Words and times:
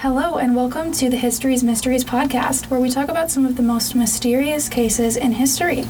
Hello, 0.00 0.36
and 0.36 0.54
welcome 0.54 0.92
to 0.92 1.08
the 1.08 1.16
Histories 1.16 1.64
Mysteries 1.64 2.04
podcast, 2.04 2.68
where 2.68 2.78
we 2.78 2.90
talk 2.90 3.08
about 3.08 3.30
some 3.30 3.46
of 3.46 3.56
the 3.56 3.62
most 3.62 3.94
mysterious 3.94 4.68
cases 4.68 5.16
in 5.16 5.32
history. 5.32 5.86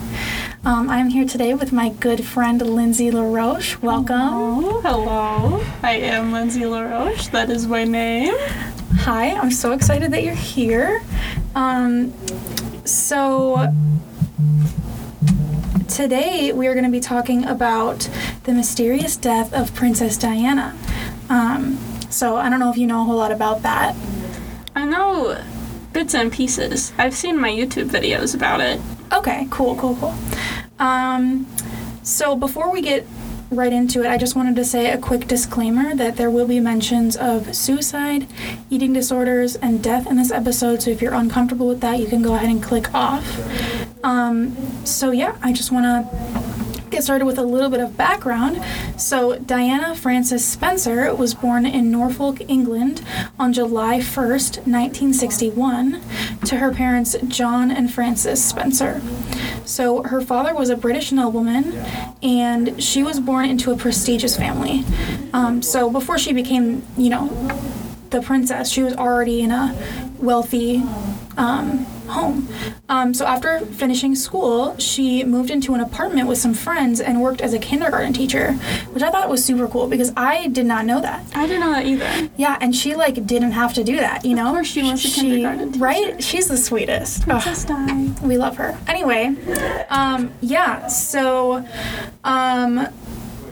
Um, 0.65 0.89
I'm 0.89 1.09
here 1.09 1.27
today 1.27 1.55
with 1.55 1.73
my 1.73 1.89
good 1.89 2.25
friend 2.25 2.63
Lindsay 2.63 3.11
LaRoche. 3.11 3.83
Welcome. 3.83 4.17
Oh, 4.17 4.81
hello. 4.83 5.65
I 5.83 5.97
am 5.97 6.31
Lindsay 6.31 6.65
LaRoche. 6.65 7.31
That 7.31 7.51
is 7.51 7.67
my 7.67 7.83
name. 7.83 8.33
Hi, 9.01 9.33
I'm 9.33 9.51
so 9.51 9.73
excited 9.73 10.13
that 10.13 10.23
you're 10.23 10.35
here. 10.35 11.03
Um, 11.57 12.13
so, 12.87 13.75
today 15.89 16.53
we 16.53 16.69
are 16.69 16.75
going 16.75 16.87
to 16.87 16.93
be 16.93 17.01
talking 17.01 17.45
about 17.45 18.09
the 18.45 18.53
mysterious 18.53 19.17
death 19.17 19.53
of 19.53 19.75
Princess 19.75 20.17
Diana. 20.17 20.77
Um, 21.29 21.79
so, 22.17 22.39
I 22.39 22.49
don't 22.49 22.61
know 22.61 22.71
if 22.71 22.79
you 22.79 22.87
know 22.87 23.03
a 23.03 23.05
whole 23.05 23.17
lot 23.17 23.31
about 23.31 23.61
that. 23.61 23.95
I 24.75 24.87
know 24.87 25.39
bits 25.93 26.15
and 26.15 26.33
pieces. 26.33 26.95
I've 26.97 27.15
seen 27.15 27.39
my 27.39 27.51
YouTube 27.51 27.91
videos 27.91 28.35
about 28.35 28.63
it. 28.63 28.81
Okay, 29.13 29.47
cool, 29.51 29.77
cool, 29.77 29.97
cool. 29.97 30.15
Um, 30.79 31.47
so 32.03 32.35
before 32.35 32.73
we 32.73 32.81
get 32.81 33.07
right 33.51 33.71
into 33.71 34.03
it, 34.03 34.09
I 34.09 34.17
just 34.17 34.35
wanted 34.35 34.57
to 34.57 34.65
say 34.65 34.91
a 34.91 34.97
quick 34.97 35.29
disclaimer 35.29 35.95
that 35.95 36.17
there 36.17 36.31
will 36.31 36.47
be 36.47 36.59
mentions 36.59 37.19
of 37.19 37.55
suicide, 37.55 38.27
eating 38.71 38.95
disorders, 38.95 39.57
and 39.57 39.85
death 39.85 40.07
in 40.07 40.17
this 40.17 40.31
episode. 40.31 40.81
So 40.81 40.91
if 40.91 41.03
you're 41.03 41.13
uncomfortable 41.13 41.69
with 41.69 41.83
that, 41.83 41.99
you 41.99 42.07
can 42.07 42.23
go 42.23 42.35
ahead 42.35 42.49
and 42.49 42.63
click 42.63 42.95
off. 42.95 43.25
Um, 44.03 44.57
so 44.87 45.11
yeah, 45.11 45.37
I 45.43 45.53
just 45.53 45.71
want 45.71 45.85
to 45.85 46.56
get 46.91 47.05
started 47.05 47.25
with 47.25 47.39
a 47.39 47.43
little 47.43 47.71
bit 47.71 47.81
of 47.81 47.97
background. 47.97 48.63
So, 49.01 49.39
Diana 49.39 49.95
Frances 49.95 50.45
Spencer 50.45 51.15
was 51.15 51.35
born 51.35 51.67
in 51.67 51.91
Norfolk, 51.91 52.41
England 52.49 53.03
on 53.39 53.53
July 53.53 53.99
1st, 53.99 54.67
1961, 54.67 56.01
to 56.45 56.57
her 56.57 56.73
parents 56.73 57.17
John 57.29 57.71
and 57.71 57.93
Frances 57.93 58.45
Spencer. 58.45 59.01
So, 59.65 60.03
her 60.05 60.21
father 60.21 60.55
was 60.55 60.71
a 60.71 60.77
British 60.77 61.13
nobleman, 61.13 61.73
and 62.23 62.83
she 62.83 63.03
was 63.03 63.21
born 63.21 63.45
into 63.47 63.73
a 63.73 63.77
prestigious 63.77 64.37
family. 64.37 64.85
Um, 65.33 65.63
so, 65.63 65.91
before 65.91 66.19
she 66.19 66.33
became, 66.33 66.85
you 66.97 67.11
know, 67.11 67.29
the 68.11 68.23
princess, 68.23 68.71
she 68.71 68.83
was 68.83 68.95
already 68.95 69.43
in 69.43 69.51
a 69.51 70.06
wealthy 70.19 70.83
um, 71.37 71.85
home. 72.09 72.49
Um, 72.89 73.13
so 73.15 73.27
after 73.27 73.61
finishing 73.61 74.15
school, 74.15 74.77
she 74.79 75.25
moved 75.25 75.51
into 75.51 75.75
an 75.75 75.81
apartment 75.81 76.29
with 76.29 76.39
some 76.39 76.55
friends 76.55 77.01
and 77.01 77.21
worked 77.21 77.41
as 77.41 77.53
a 77.53 77.59
kindergarten 77.59 78.13
teacher, 78.13 78.53
which 78.93 79.03
I 79.03 79.11
thought 79.11 79.29
was 79.29 79.45
super 79.45 79.67
cool 79.69 79.87
because 79.89 80.13
I 80.17 80.49
did 80.49 80.67
not 80.67 80.87
know 80.87 81.01
that. 81.01 81.25
I 81.35 81.47
didn't 81.47 81.61
know 81.61 81.73
that 81.73 81.87
either. 81.87 82.31
Yeah, 82.37 82.57
and 82.61 82.75
she 82.75 82.95
like 82.95 83.27
didn't 83.27 83.53
have 83.53 83.75
to 83.75 83.85
do 83.85 83.97
that, 83.97 84.25
you 84.25 84.35
know. 84.35 84.47
Of 84.49 84.55
course, 84.55 84.67
she 84.69 84.83
was 84.83 85.05
a 85.05 85.21
kindergarten 85.21 85.73
teacher. 85.73 85.85
right? 85.85 86.23
She's 86.23 86.49
the 86.49 86.57
sweetest. 86.57 87.23
Princess 87.23 87.65
Di. 87.65 88.13
We 88.23 88.39
love 88.39 88.57
her. 88.57 88.79
Anyway, 88.87 89.35
um, 89.91 90.33
yeah. 90.41 90.87
So, 90.87 91.67
um, 92.25 92.89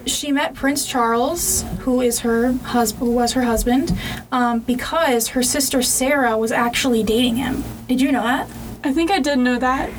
she 0.06 0.32
met 0.32 0.54
Prince 0.54 0.86
Charles, 0.86 1.64
who 1.80 2.00
is 2.00 2.20
her 2.20 2.52
husband, 2.52 3.08
who 3.08 3.14
was 3.14 3.32
her 3.32 3.42
husband, 3.42 3.96
um, 4.32 4.60
because 4.60 5.28
her 5.28 5.42
sister 5.42 5.82
Sarah 5.82 6.36
was 6.36 6.52
actually 6.52 7.02
dating 7.02 7.36
him. 7.36 7.64
Did 7.88 8.00
you 8.00 8.12
know 8.12 8.22
that? 8.22 8.48
I 8.82 8.92
think 8.92 9.10
I 9.10 9.18
did 9.18 9.38
know 9.38 9.58
that. 9.58 9.90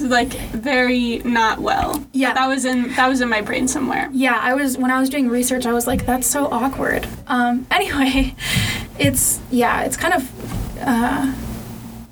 Like 0.00 0.32
very 0.50 1.18
not 1.18 1.60
well. 1.60 2.04
Yeah. 2.12 2.34
That 2.34 2.48
was 2.48 2.64
in 2.64 2.92
that 2.94 3.08
was 3.08 3.20
in 3.20 3.28
my 3.28 3.40
brain 3.40 3.68
somewhere. 3.68 4.10
Yeah, 4.12 4.38
I 4.40 4.54
was 4.54 4.76
when 4.76 4.90
I 4.90 5.00
was 5.00 5.08
doing 5.08 5.28
research, 5.28 5.66
I 5.66 5.72
was 5.72 5.86
like, 5.86 6.04
that's 6.04 6.26
so 6.26 6.46
awkward. 6.46 7.06
Um, 7.26 7.66
anyway, 7.70 8.34
it's 8.98 9.40
yeah, 9.50 9.82
it's 9.82 9.96
kind 9.96 10.14
of 10.14 10.78
uh, 10.80 11.34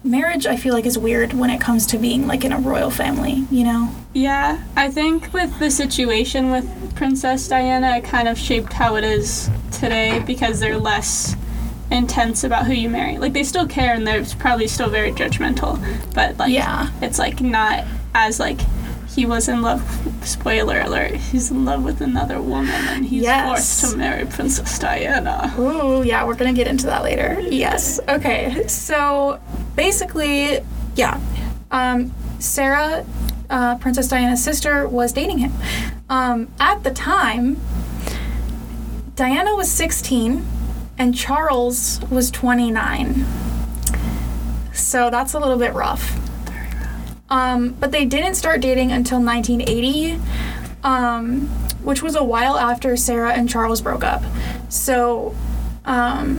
marriage. 0.04 0.46
I 0.46 0.56
feel 0.56 0.74
like 0.74 0.86
is 0.86 0.98
weird 0.98 1.32
when 1.32 1.50
it 1.50 1.60
comes 1.60 1.86
to 1.88 1.98
being 1.98 2.26
like 2.26 2.44
in 2.44 2.52
a 2.52 2.58
royal 2.58 2.90
family. 2.90 3.46
You 3.50 3.64
know? 3.64 3.94
Yeah, 4.14 4.62
I 4.76 4.90
think 4.90 5.32
with 5.32 5.58
the 5.58 5.70
situation 5.70 6.50
with 6.50 6.94
Princess 6.94 7.48
Diana, 7.48 7.96
it 7.96 8.04
kind 8.04 8.28
of 8.28 8.38
shaped 8.38 8.72
how 8.72 8.96
it 8.96 9.04
is 9.04 9.48
today 9.70 10.22
because 10.26 10.60
they're 10.60 10.78
less 10.78 11.34
intense 11.90 12.44
about 12.44 12.66
who 12.66 12.72
you 12.74 12.88
marry. 12.90 13.16
Like 13.18 13.32
they 13.32 13.42
still 13.44 13.66
care 13.66 13.94
and 13.94 14.06
they're 14.06 14.24
probably 14.38 14.66
still 14.66 14.90
very 14.90 15.12
judgmental, 15.12 15.78
but 16.14 16.36
like 16.38 16.52
Yeah. 16.52 16.88
it's 17.00 17.18
like 17.18 17.40
not 17.40 17.84
as 18.14 18.38
like 18.38 18.60
he 19.08 19.24
was 19.26 19.48
in 19.48 19.60
love. 19.62 19.82
Spoiler 20.26 20.80
alert: 20.80 21.12
he's 21.16 21.50
in 21.50 21.64
love 21.64 21.82
with 21.84 22.00
another 22.00 22.40
woman 22.40 22.70
and 22.88 23.04
he's 23.06 23.22
Yes. 23.22 23.46
forced 23.46 23.92
to 23.92 23.96
marry 23.98 24.24
Princess 24.26 24.78
Diana. 24.78 25.54
Ooh, 25.58 26.02
yeah, 26.02 26.24
we're 26.24 26.34
gonna 26.34 26.52
get 26.52 26.66
into 26.66 26.86
that 26.86 27.02
later. 27.02 27.38
Yes. 27.40 27.98
Okay. 28.08 28.66
So 28.68 29.40
basically, 29.74 30.60
yeah, 30.96 31.18
um, 31.70 32.12
Sarah, 32.38 33.04
uh, 33.52 33.76
Princess 33.76 34.08
Diana's 34.08 34.42
sister, 34.42 34.88
was 34.88 35.12
dating 35.12 35.38
him. 35.38 35.52
Um, 36.08 36.48
at 36.58 36.82
the 36.82 36.90
time, 36.90 37.60
Diana 39.14 39.54
was 39.54 39.70
16 39.70 40.44
and 40.98 41.14
Charles 41.14 42.00
was 42.10 42.30
29. 42.30 43.24
So 44.72 45.10
that's 45.10 45.34
a 45.34 45.38
little 45.38 45.58
bit 45.58 45.74
rough. 45.74 46.18
Um, 47.28 47.76
but 47.78 47.92
they 47.92 48.04
didn't 48.04 48.34
start 48.34 48.60
dating 48.60 48.90
until 48.90 49.20
1980, 49.20 50.18
um, 50.82 51.46
which 51.82 52.02
was 52.02 52.16
a 52.16 52.24
while 52.24 52.58
after 52.58 52.96
Sarah 52.96 53.32
and 53.32 53.48
Charles 53.48 53.80
broke 53.80 54.04
up. 54.04 54.22
So 54.70 55.34
um, 55.84 56.38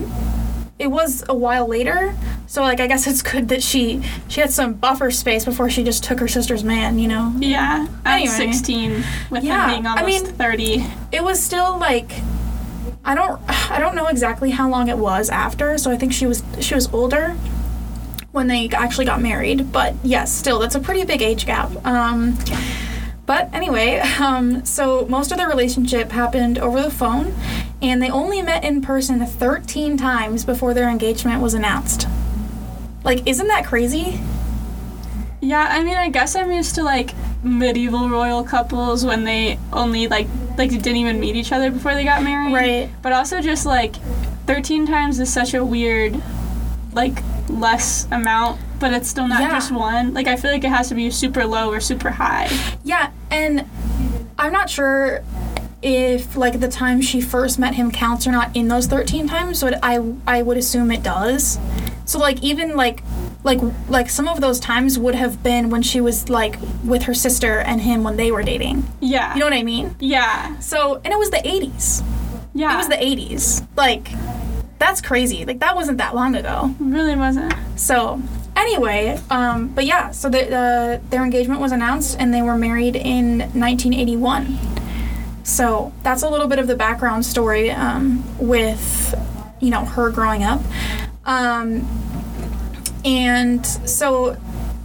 it 0.83 0.91
was 0.91 1.23
a 1.29 1.33
while 1.35 1.65
later. 1.67 2.13
So 2.47 2.61
like 2.61 2.79
I 2.81 2.87
guess 2.87 3.07
it's 3.07 3.21
good 3.21 3.47
that 3.49 3.63
she 3.63 4.03
she 4.27 4.41
had 4.41 4.51
some 4.51 4.73
buffer 4.73 5.09
space 5.11 5.45
before 5.45 5.69
she 5.69 5.83
just 5.83 6.03
took 6.03 6.19
her 6.19 6.27
sister's 6.27 6.63
man. 6.63 6.99
You 6.99 7.07
know, 7.07 7.33
Yeah, 7.39 7.87
at 8.05 8.15
Anyway. 8.17 8.33
16, 8.35 9.03
with 9.31 9.43
Yeah, 9.43 9.69
him 9.71 9.83
being 9.83 9.87
I 9.87 10.05
mean- 10.05 10.25
30. 10.25 10.85
it 11.11 11.23
was 11.23 11.41
still 11.41 11.77
like 11.79 12.11
I 13.05 13.15
don't 13.15 13.41
I 13.71 13.79
don't 13.79 13.95
know 13.95 14.07
exactly 14.07 14.51
how 14.51 14.69
long 14.69 14.89
it 14.89 14.97
was 14.97 15.29
after. 15.29 15.77
So 15.77 15.89
I 15.89 15.97
think 15.97 16.11
she 16.13 16.25
was 16.27 16.43
she 16.59 16.75
was 16.75 16.93
older 16.93 17.29
when 18.33 18.47
they 18.47 18.67
actually 18.69 19.05
got 19.05 19.21
married. 19.21 19.71
But 19.71 19.95
yes, 20.03 20.31
still 20.31 20.59
that's 20.59 20.75
a 20.75 20.79
pretty 20.81 21.05
big 21.05 21.21
age 21.21 21.45
gap. 21.45 21.71
Um, 21.85 22.37
but 23.25 23.53
anyway, 23.53 23.99
um, 24.19 24.65
so 24.65 25.05
most 25.07 25.31
of 25.31 25.37
their 25.37 25.47
relationship 25.47 26.11
happened 26.11 26.57
over 26.57 26.81
the 26.81 26.91
phone, 26.91 27.33
and 27.81 28.01
they 28.01 28.09
only 28.09 28.41
met 28.41 28.63
in 28.63 28.81
person 28.81 29.25
13 29.25 29.97
times 29.97 30.43
before 30.43 30.73
their 30.73 30.89
engagement 30.89 31.41
was 31.41 31.53
announced. 31.53 32.07
Like, 33.03 33.25
isn't 33.27 33.47
that 33.47 33.65
crazy? 33.65 34.19
Yeah, 35.41 35.67
I 35.69 35.83
mean, 35.83 35.97
I 35.97 36.09
guess 36.09 36.35
I'm 36.35 36.51
used 36.51 36.75
to 36.75 36.83
like 36.83 37.13
medieval 37.43 38.09
royal 38.09 38.43
couples 38.43 39.05
when 39.05 39.25
they 39.25 39.59
only 39.73 40.07
like 40.07 40.27
like 40.57 40.69
didn't 40.69 40.95
even 40.95 41.19
meet 41.19 41.35
each 41.35 41.51
other 41.51 41.69
before 41.69 41.93
they 41.93 42.03
got 42.03 42.23
married. 42.23 42.53
Right. 42.53 42.89
But 43.01 43.11
also 43.11 43.41
just 43.41 43.65
like 43.65 43.95
13 44.47 44.87
times 44.87 45.19
is 45.19 45.31
such 45.31 45.53
a 45.53 45.63
weird 45.63 46.21
like 46.93 47.23
less 47.49 48.07
amount, 48.11 48.59
but 48.83 48.91
it's 48.93 49.07
still 49.07 49.29
not 49.29 49.39
Yeah. 49.39 49.49
just 49.51 49.71
one. 49.71 50.13
Like 50.13 50.27
I 50.27 50.35
feel 50.35 50.51
like 50.51 50.65
it 50.65 50.69
has 50.69 50.89
to 50.89 50.95
be 50.95 51.09
super 51.09 51.45
low 51.45 51.71
or 51.71 51.79
super 51.79 52.09
high. 52.09 52.49
Yeah, 52.83 53.11
and 53.31 53.65
I'm 54.37 54.51
not 54.51 54.69
sure 54.69 55.23
if 55.81 56.35
like 56.35 56.59
the 56.59 56.67
time 56.67 57.01
she 57.01 57.21
first 57.21 57.57
met 57.59 57.75
him 57.75 57.91
counts 57.91 58.27
or 58.27 58.31
not 58.33 58.53
in 58.55 58.67
those 58.67 58.85
13 58.87 59.25
times, 59.27 59.61
but 59.61 59.79
I 59.81 59.99
I 60.27 60.41
would 60.41 60.57
assume 60.57 60.91
it 60.91 61.01
does. 61.01 61.57
So 62.03 62.19
like 62.19 62.43
even 62.43 62.75
like 62.75 63.03
like 63.45 63.61
like 63.87 64.09
some 64.09 64.27
of 64.27 64.41
those 64.41 64.59
times 64.59 64.99
would 64.99 65.15
have 65.15 65.41
been 65.43 65.69
when 65.69 65.81
she 65.81 66.01
was 66.01 66.27
like 66.27 66.57
with 66.83 67.03
her 67.03 67.13
sister 67.13 67.59
and 67.59 67.79
him 67.79 68.03
when 68.03 68.17
they 68.17 68.31
were 68.33 68.43
dating. 68.43 68.85
Yeah. 68.99 69.33
You 69.33 69.39
know 69.39 69.45
what 69.45 69.53
I 69.53 69.63
mean? 69.63 69.95
yeah. 69.99 70.59
So 70.59 70.99
and 71.05 71.13
it 71.13 71.17
was 71.17 71.29
the 71.29 71.37
80s. 71.37 72.03
Yeah. 72.53 72.73
It 72.73 72.77
was 72.77 72.89
the 72.89 72.95
80s. 72.97 73.65
Like 73.77 74.09
that's 74.77 74.99
crazy. 74.99 75.45
Like 75.45 75.59
that 75.59 75.73
wasn't 75.77 75.99
that 75.99 76.13
long 76.15 76.35
ago. 76.35 76.75
It 76.81 76.83
really 76.83 77.15
wasn't. 77.15 77.53
So 77.77 78.21
anyway, 78.55 79.19
um, 79.29 79.67
but 79.69 79.85
yeah, 79.85 80.11
so 80.11 80.29
the, 80.29 81.01
their 81.09 81.23
engagement 81.23 81.61
was 81.61 81.71
announced 81.71 82.17
and 82.19 82.33
they 82.33 82.41
were 82.41 82.57
married 82.57 82.95
in 82.95 83.39
1981. 83.39 84.57
So 85.43 85.91
that's 86.03 86.23
a 86.23 86.29
little 86.29 86.47
bit 86.47 86.59
of 86.59 86.67
the 86.67 86.75
background 86.75 87.25
story 87.25 87.69
um, 87.71 88.23
with, 88.39 89.13
you 89.59 89.69
know, 89.69 89.85
her 89.85 90.09
growing 90.09 90.43
up. 90.43 90.61
Um, 91.25 91.87
and 93.05 93.65
so 93.65 94.37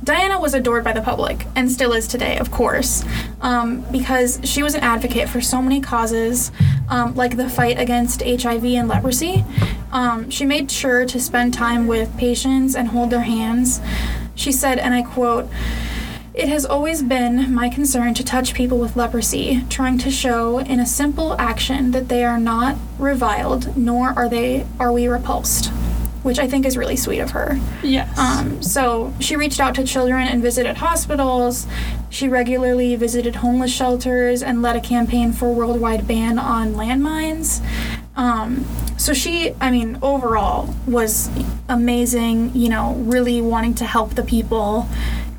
Diana 0.02 0.40
was 0.40 0.54
adored 0.54 0.84
by 0.84 0.92
the 0.92 1.02
public 1.02 1.46
and 1.54 1.70
still 1.70 1.92
is 1.92 2.08
today, 2.08 2.38
of 2.38 2.50
course, 2.50 3.04
um, 3.40 3.84
because 3.92 4.40
she 4.42 4.62
was 4.62 4.74
an 4.74 4.80
advocate 4.80 5.28
for 5.28 5.40
so 5.40 5.60
many 5.60 5.80
causes, 5.80 6.50
um, 6.88 7.14
like 7.14 7.36
the 7.36 7.48
fight 7.48 7.78
against 7.78 8.22
HIV 8.22 8.64
and 8.64 8.88
leprosy. 8.88 9.44
Um, 9.92 10.30
she 10.30 10.44
made 10.44 10.70
sure 10.70 11.06
to 11.06 11.20
spend 11.20 11.54
time 11.54 11.86
with 11.86 12.16
patients 12.16 12.74
and 12.76 12.88
hold 12.88 13.10
their 13.10 13.22
hands. 13.22 13.80
She 14.34 14.52
said, 14.52 14.78
and 14.78 14.94
I 14.94 15.02
quote, 15.02 15.48
It 16.34 16.48
has 16.48 16.64
always 16.64 17.02
been 17.02 17.52
my 17.52 17.68
concern 17.68 18.14
to 18.14 18.24
touch 18.24 18.54
people 18.54 18.78
with 18.78 18.96
leprosy, 18.96 19.64
trying 19.70 19.98
to 19.98 20.10
show 20.10 20.58
in 20.58 20.78
a 20.78 20.86
simple 20.86 21.34
action 21.40 21.90
that 21.92 22.08
they 22.08 22.22
are 22.24 22.38
not 22.38 22.76
reviled, 22.98 23.76
nor 23.76 24.10
are 24.10 24.28
they 24.28 24.66
are 24.78 24.92
we 24.92 25.08
repulsed. 25.08 25.72
which 26.22 26.38
I 26.38 26.46
think 26.48 26.66
is 26.66 26.76
really 26.76 26.96
sweet 26.96 27.20
of 27.20 27.30
her. 27.30 27.58
Yes. 27.82 28.18
Um, 28.18 28.60
so 28.60 29.14
she 29.20 29.36
reached 29.36 29.60
out 29.60 29.74
to 29.76 29.84
children 29.84 30.26
and 30.28 30.42
visited 30.42 30.76
hospitals. 30.76 31.66
She 32.10 32.28
regularly 32.28 32.96
visited 32.96 33.36
homeless 33.36 33.72
shelters 33.72 34.42
and 34.42 34.60
led 34.60 34.76
a 34.76 34.80
campaign 34.80 35.32
for 35.32 35.46
a 35.46 35.52
worldwide 35.52 36.06
ban 36.06 36.38
on 36.38 36.74
landmines. 36.74 37.62
Um, 38.18 38.66
so 38.98 39.14
she, 39.14 39.54
I 39.60 39.70
mean, 39.70 39.98
overall 40.02 40.74
was 40.86 41.30
amazing, 41.68 42.54
you 42.54 42.68
know, 42.68 42.94
really 42.96 43.40
wanting 43.40 43.74
to 43.76 43.84
help 43.84 44.16
the 44.16 44.24
people. 44.24 44.88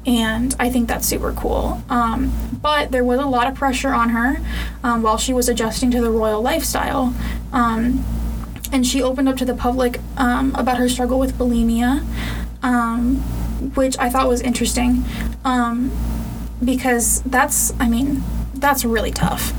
And 0.05 0.55
I 0.59 0.69
think 0.69 0.87
that's 0.87 1.05
super 1.05 1.33
cool. 1.33 1.83
Um, 1.89 2.31
but 2.61 2.91
there 2.91 3.03
was 3.03 3.19
a 3.19 3.25
lot 3.25 3.47
of 3.47 3.55
pressure 3.55 3.93
on 3.93 4.09
her 4.09 4.37
um, 4.81 5.03
while 5.03 5.17
she 5.17 5.33
was 5.33 5.49
adjusting 5.49 5.91
to 5.91 6.01
the 6.01 6.09
royal 6.09 6.41
lifestyle. 6.41 7.13
Um, 7.51 8.03
and 8.71 8.87
she 8.87 9.03
opened 9.03 9.27
up 9.27 9.35
to 9.37 9.45
the 9.45 9.55
public 9.55 9.99
um, 10.15 10.55
about 10.55 10.77
her 10.77 10.87
struggle 10.87 11.19
with 11.19 11.33
bulimia, 11.33 12.05
um, 12.63 13.17
which 13.75 13.97
I 13.99 14.09
thought 14.09 14.27
was 14.29 14.41
interesting 14.41 15.03
um, 15.43 15.91
because 16.63 17.21
that's, 17.23 17.73
I 17.79 17.89
mean, 17.89 18.23
that's 18.53 18.85
really 18.85 19.11
tough. 19.11 19.53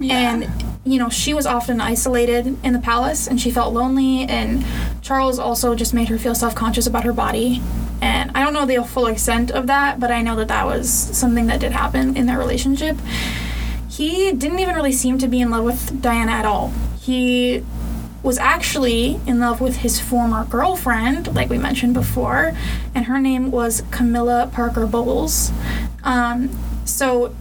Yeah. 0.00 0.34
And, 0.34 0.73
you 0.84 0.98
know, 0.98 1.08
she 1.08 1.32
was 1.32 1.46
often 1.46 1.80
isolated 1.80 2.58
in 2.62 2.72
the 2.72 2.78
palace 2.78 3.26
and 3.26 3.40
she 3.40 3.50
felt 3.50 3.72
lonely, 3.72 4.24
and 4.24 4.64
Charles 5.00 5.38
also 5.38 5.74
just 5.74 5.94
made 5.94 6.08
her 6.08 6.18
feel 6.18 6.34
self 6.34 6.54
conscious 6.54 6.86
about 6.86 7.04
her 7.04 7.12
body. 7.12 7.62
And 8.02 8.30
I 8.34 8.44
don't 8.44 8.52
know 8.52 8.66
the 8.66 8.84
full 8.84 9.06
extent 9.06 9.50
of 9.50 9.66
that, 9.66 9.98
but 9.98 10.10
I 10.10 10.20
know 10.20 10.36
that 10.36 10.48
that 10.48 10.66
was 10.66 10.90
something 10.90 11.46
that 11.46 11.60
did 11.60 11.72
happen 11.72 12.16
in 12.16 12.26
their 12.26 12.38
relationship. 12.38 12.98
He 13.88 14.32
didn't 14.32 14.58
even 14.58 14.74
really 14.74 14.92
seem 14.92 15.18
to 15.18 15.28
be 15.28 15.40
in 15.40 15.50
love 15.50 15.64
with 15.64 16.02
Diana 16.02 16.32
at 16.32 16.44
all. 16.44 16.72
He 17.00 17.64
was 18.22 18.38
actually 18.38 19.20
in 19.26 19.38
love 19.38 19.60
with 19.60 19.76
his 19.76 20.00
former 20.00 20.44
girlfriend, 20.46 21.34
like 21.34 21.48
we 21.48 21.58
mentioned 21.58 21.94
before, 21.94 22.56
and 22.94 23.06
her 23.06 23.18
name 23.20 23.50
was 23.50 23.82
Camilla 23.90 24.50
Parker 24.52 24.86
Bowles. 24.86 25.52
Um, 26.02 26.50
so 26.84 27.34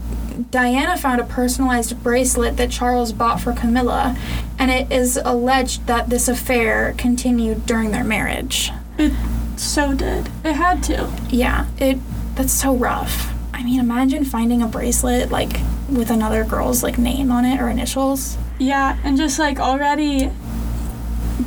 Diana 0.52 0.98
found 0.98 1.22
a 1.22 1.26
personalized 1.26 2.02
bracelet 2.04 2.58
that 2.58 2.72
Charles 2.72 3.12
bought 3.12 3.42
for 3.42 3.54
Camilla, 3.54 4.18
and 4.58 4.72
it 4.72 4.92
is 4.92 5.20
alleged 5.24 5.88
that 5.88 6.10
this 6.10 6.28
affair 6.28 6.94
continued 6.98 7.66
during 7.66 7.92
their 7.92 8.04
marriage. 8.04 8.72
it 8.98 9.14
so 9.58 9.94
did. 9.94 10.30
It 10.44 10.54
had 10.54 10.84
to. 10.84 11.12
Yeah, 11.30 11.68
it 11.78 12.00
that's 12.36 12.54
so 12.54 12.76
rough. 12.76 13.32
I 13.54 13.64
mean, 13.64 13.80
imagine 13.80 14.26
finding 14.26 14.62
a 14.62 14.68
bracelet 14.68 15.30
like 15.32 15.60
with 15.90 16.10
another 16.10 16.44
girl's 16.44 16.84
like 16.84 16.98
name 16.98 17.32
on 17.32 17.46
it 17.46 17.62
or 17.62 17.70
initials. 17.70 18.38
Yeah, 18.60 18.98
and 19.04 19.18
just 19.18 19.40
like 19.40 19.60
already 19.60 20.32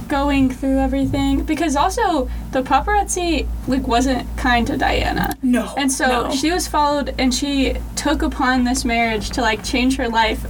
going 0.08 0.50
through 0.50 0.78
everything 0.78 1.44
because 1.44 1.76
also 1.76 2.28
the 2.52 2.62
paparazzi 2.62 3.46
like 3.66 3.86
wasn't 3.86 4.26
kind 4.36 4.66
to 4.66 4.76
Diana. 4.76 5.36
No. 5.42 5.72
And 5.76 5.90
so 5.90 6.30
she 6.30 6.50
was 6.50 6.66
followed 6.68 7.14
and 7.18 7.34
she 7.34 7.74
took 7.96 8.22
upon 8.22 8.64
this 8.64 8.84
marriage 8.84 9.30
to 9.30 9.40
like 9.40 9.64
change 9.64 9.96
her 9.96 10.08
life 10.08 10.44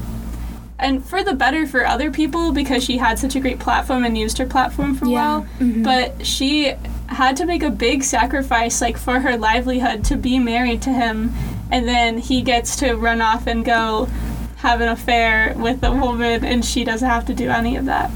and 0.78 1.02
for 1.04 1.24
the 1.24 1.32
better 1.34 1.66
for 1.66 1.86
other 1.86 2.10
people 2.10 2.52
because 2.52 2.84
she 2.84 2.98
had 2.98 3.18
such 3.18 3.34
a 3.34 3.40
great 3.40 3.58
platform 3.58 4.04
and 4.04 4.16
used 4.18 4.36
her 4.38 4.46
platform 4.46 4.94
for 4.94 5.06
a 5.06 5.08
Yeah. 5.08 5.14
while. 5.38 5.46
Mhm. 5.58 5.82
But 5.82 6.26
she 6.26 6.74
had 7.06 7.36
to 7.36 7.46
make 7.46 7.62
a 7.62 7.70
big 7.70 8.02
sacrifice 8.02 8.80
like 8.80 8.98
for 8.98 9.20
her 9.20 9.36
livelihood 9.38 10.04
to 10.04 10.16
be 10.16 10.38
married 10.38 10.82
to 10.82 10.90
him 10.90 11.32
and 11.70 11.86
then 11.88 12.18
he 12.18 12.42
gets 12.42 12.76
to 12.76 12.94
run 12.94 13.20
off 13.22 13.46
and 13.46 13.64
go 13.64 14.08
have 14.56 14.80
an 14.80 14.88
affair 14.88 15.54
with 15.56 15.82
a 15.84 15.92
woman 15.92 16.44
and 16.44 16.64
she 16.64 16.82
doesn't 16.84 17.08
have 17.08 17.24
to 17.26 17.34
do 17.34 17.48
any 17.50 17.76
of 17.76 17.84
that. 17.86 18.10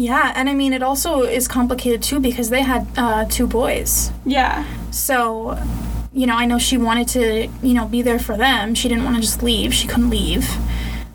Yeah, 0.00 0.32
and 0.34 0.48
I 0.48 0.54
mean 0.54 0.72
it 0.72 0.82
also 0.82 1.24
is 1.24 1.46
complicated 1.46 2.02
too 2.02 2.20
because 2.20 2.48
they 2.48 2.62
had 2.62 2.86
uh, 2.96 3.26
two 3.26 3.46
boys. 3.46 4.10
Yeah. 4.24 4.64
So, 4.90 5.62
you 6.10 6.26
know, 6.26 6.36
I 6.36 6.46
know 6.46 6.58
she 6.58 6.78
wanted 6.78 7.06
to, 7.08 7.48
you 7.62 7.74
know, 7.74 7.86
be 7.86 8.00
there 8.00 8.18
for 8.18 8.34
them. 8.34 8.74
She 8.74 8.88
didn't 8.88 9.04
want 9.04 9.16
to 9.16 9.22
just 9.22 9.42
leave. 9.42 9.74
She 9.74 9.86
couldn't 9.86 10.08
leave. 10.08 10.48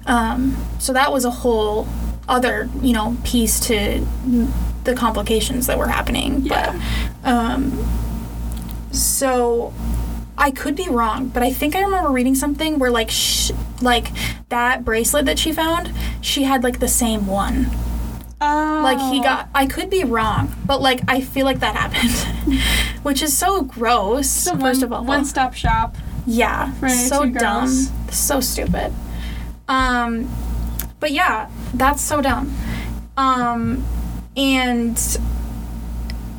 Um, 0.05 0.55
so 0.77 0.93
that 0.93 1.11
was 1.11 1.25
a 1.25 1.31
whole 1.31 1.87
other, 2.29 2.69
you 2.79 2.93
know, 2.93 3.17
piece 3.23 3.59
to 3.61 4.05
the 4.83 4.93
complications 4.93 5.65
that 5.65 5.79
were 5.79 5.87
happening. 5.87 6.41
Yeah. 6.41 6.79
But, 7.23 7.29
um, 7.31 7.87
so 8.91 9.73
I 10.37 10.51
could 10.51 10.75
be 10.75 10.87
wrong, 10.89 11.29
but 11.29 11.41
I 11.41 11.51
think 11.51 11.75
I 11.75 11.81
remember 11.81 12.11
reading 12.11 12.35
something 12.35 12.77
where 12.77 12.91
like, 12.91 13.09
sh- 13.09 13.51
like 13.81 14.09
that 14.49 14.85
bracelet 14.85 15.25
that 15.25 15.39
she 15.39 15.51
found, 15.53 15.91
she 16.21 16.43
had 16.43 16.63
like 16.63 16.79
the 16.79 16.87
same 16.87 17.25
one. 17.25 17.71
Oh. 18.41 18.81
Like 18.83 18.99
he 18.99 19.21
got, 19.21 19.49
I 19.55 19.65
could 19.65 19.89
be 19.89 20.03
wrong, 20.03 20.53
but 20.65 20.81
like 20.81 21.01
I 21.07 21.21
feel 21.21 21.45
like 21.45 21.59
that 21.59 21.75
happened, 21.75 22.59
which 23.03 23.21
is 23.21 23.35
so 23.35 23.61
gross. 23.61 24.29
So 24.29 24.51
first 24.57 24.81
one, 24.81 24.83
of 24.83 24.93
all, 24.93 25.05
one 25.05 25.25
stop 25.25 25.53
shop. 25.53 25.95
yeah, 26.27 26.73
so 26.87 27.25
dumb, 27.25 27.33
girls. 27.67 27.91
so 28.11 28.41
stupid. 28.41 28.93
Um, 29.67 30.29
but 30.99 31.11
yeah, 31.11 31.49
that's 31.73 32.01
so 32.01 32.21
dumb. 32.21 32.53
Um, 33.15 33.85
and 34.35 34.99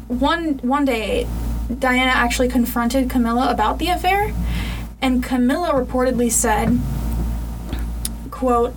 one 0.09 0.59
one 0.59 0.85
day, 0.85 1.27
Diana 1.79 2.11
actually 2.11 2.49
confronted 2.49 3.09
Camilla 3.09 3.51
about 3.51 3.79
the 3.79 3.89
affair, 3.89 4.35
and 5.01 5.23
Camilla 5.23 5.73
reportedly 5.73 6.31
said, 6.31 6.79
"quote 8.31 8.75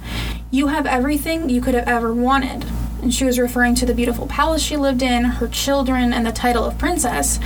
You 0.50 0.68
have 0.68 0.86
everything 0.86 1.50
you 1.50 1.62
could 1.62 1.76
have 1.76 1.88
ever 1.88 2.14
wanted." 2.14 2.66
And 3.02 3.14
she 3.14 3.24
was 3.26 3.40
referring 3.40 3.76
to 3.76 3.86
the 3.86 3.94
beautiful 3.94 4.28
palace 4.28 4.62
she 4.62 4.76
lived 4.78 5.02
in, 5.02 5.24
her 5.24 5.48
children, 5.48 6.12
and 6.14 6.26
the 6.26 6.32
title 6.32 6.64
of 6.66 6.78
princess. 6.78 7.40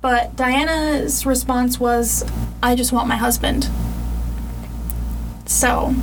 But 0.00 0.36
Diana's 0.36 1.24
response 1.26 1.80
was, 1.80 2.24
I 2.62 2.74
just 2.74 2.92
want 2.92 3.08
my 3.08 3.16
husband. 3.16 3.68
So, 5.46 5.94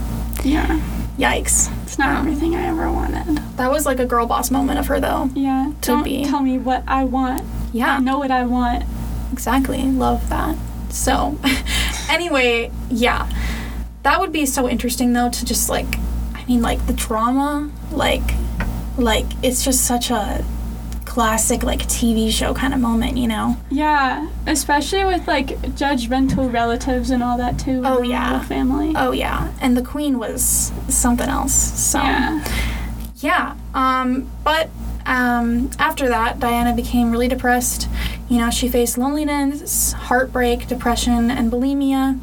Yeah. 0.43 0.79
yikes. 1.17 1.69
It's 1.83 1.97
not 1.97 2.09
Um, 2.09 2.17
everything 2.27 2.55
I 2.55 2.65
ever 2.65 2.91
wanted. 2.91 3.39
That 3.57 3.71
was 3.71 3.85
like 3.85 3.99
a 3.99 4.05
girl 4.05 4.25
boss 4.25 4.51
moment 4.51 4.79
of 4.79 4.87
her, 4.87 4.99
though. 4.99 5.29
Yeah. 5.33 5.71
to 5.81 5.91
Don't 5.91 6.03
be. 6.03 6.25
tell 6.25 6.41
me 6.41 6.57
what 6.57 6.83
I 6.87 7.03
want. 7.03 7.43
Yeah. 7.71 7.97
I 7.97 7.99
know 7.99 8.17
what 8.19 8.31
I 8.31 8.43
want. 8.45 8.83
Exactly. 9.31 9.81
Love 9.83 10.29
that. 10.29 10.55
So, 10.89 11.37
anyway, 12.09 12.71
yeah. 12.89 13.27
That 14.03 14.19
would 14.19 14.31
be 14.31 14.45
so 14.45 14.69
interesting 14.69 15.13
though 15.13 15.29
to 15.29 15.45
just 15.45 15.67
like 15.69 15.97
I 16.35 16.45
mean 16.47 16.61
like 16.61 16.85
the 16.85 16.93
drama, 16.93 17.69
like 17.91 18.21
like 18.97 19.25
it's 19.43 19.63
just 19.63 19.85
such 19.85 20.11
a 20.11 20.43
classic 21.05 21.63
like 21.63 21.79
TV 21.87 22.29
show 22.31 22.53
kind 22.53 22.73
of 22.73 22.79
moment, 22.79 23.17
you 23.17 23.27
know. 23.27 23.57
Yeah. 23.69 24.29
Especially 24.47 25.05
with 25.05 25.27
like 25.27 25.47
judgmental 25.77 26.51
relatives 26.51 27.09
and 27.09 27.23
all 27.23 27.37
that 27.37 27.57
too. 27.57 27.81
Oh, 27.85 28.01
the 28.01 28.07
yeah. 28.07 28.41
Family. 28.43 28.93
Oh 28.95 29.11
yeah. 29.11 29.53
And 29.61 29.77
the 29.77 29.81
queen 29.81 30.19
was 30.19 30.71
something 30.89 31.29
else. 31.29 31.53
So 31.53 31.99
Yeah. 31.99 32.43
yeah. 33.17 33.55
Um 33.73 34.29
but 34.43 34.69
um, 35.05 35.69
after 35.77 36.09
that, 36.09 36.39
Diana 36.39 36.75
became 36.75 37.11
really 37.11 37.27
depressed. 37.27 37.87
You 38.27 38.39
know, 38.39 38.49
she 38.49 38.67
faced 38.67 38.97
loneliness, 38.97 39.91
heartbreak, 39.93 40.65
depression, 40.67 41.29
and 41.29 41.51
bulimia, 41.51 42.19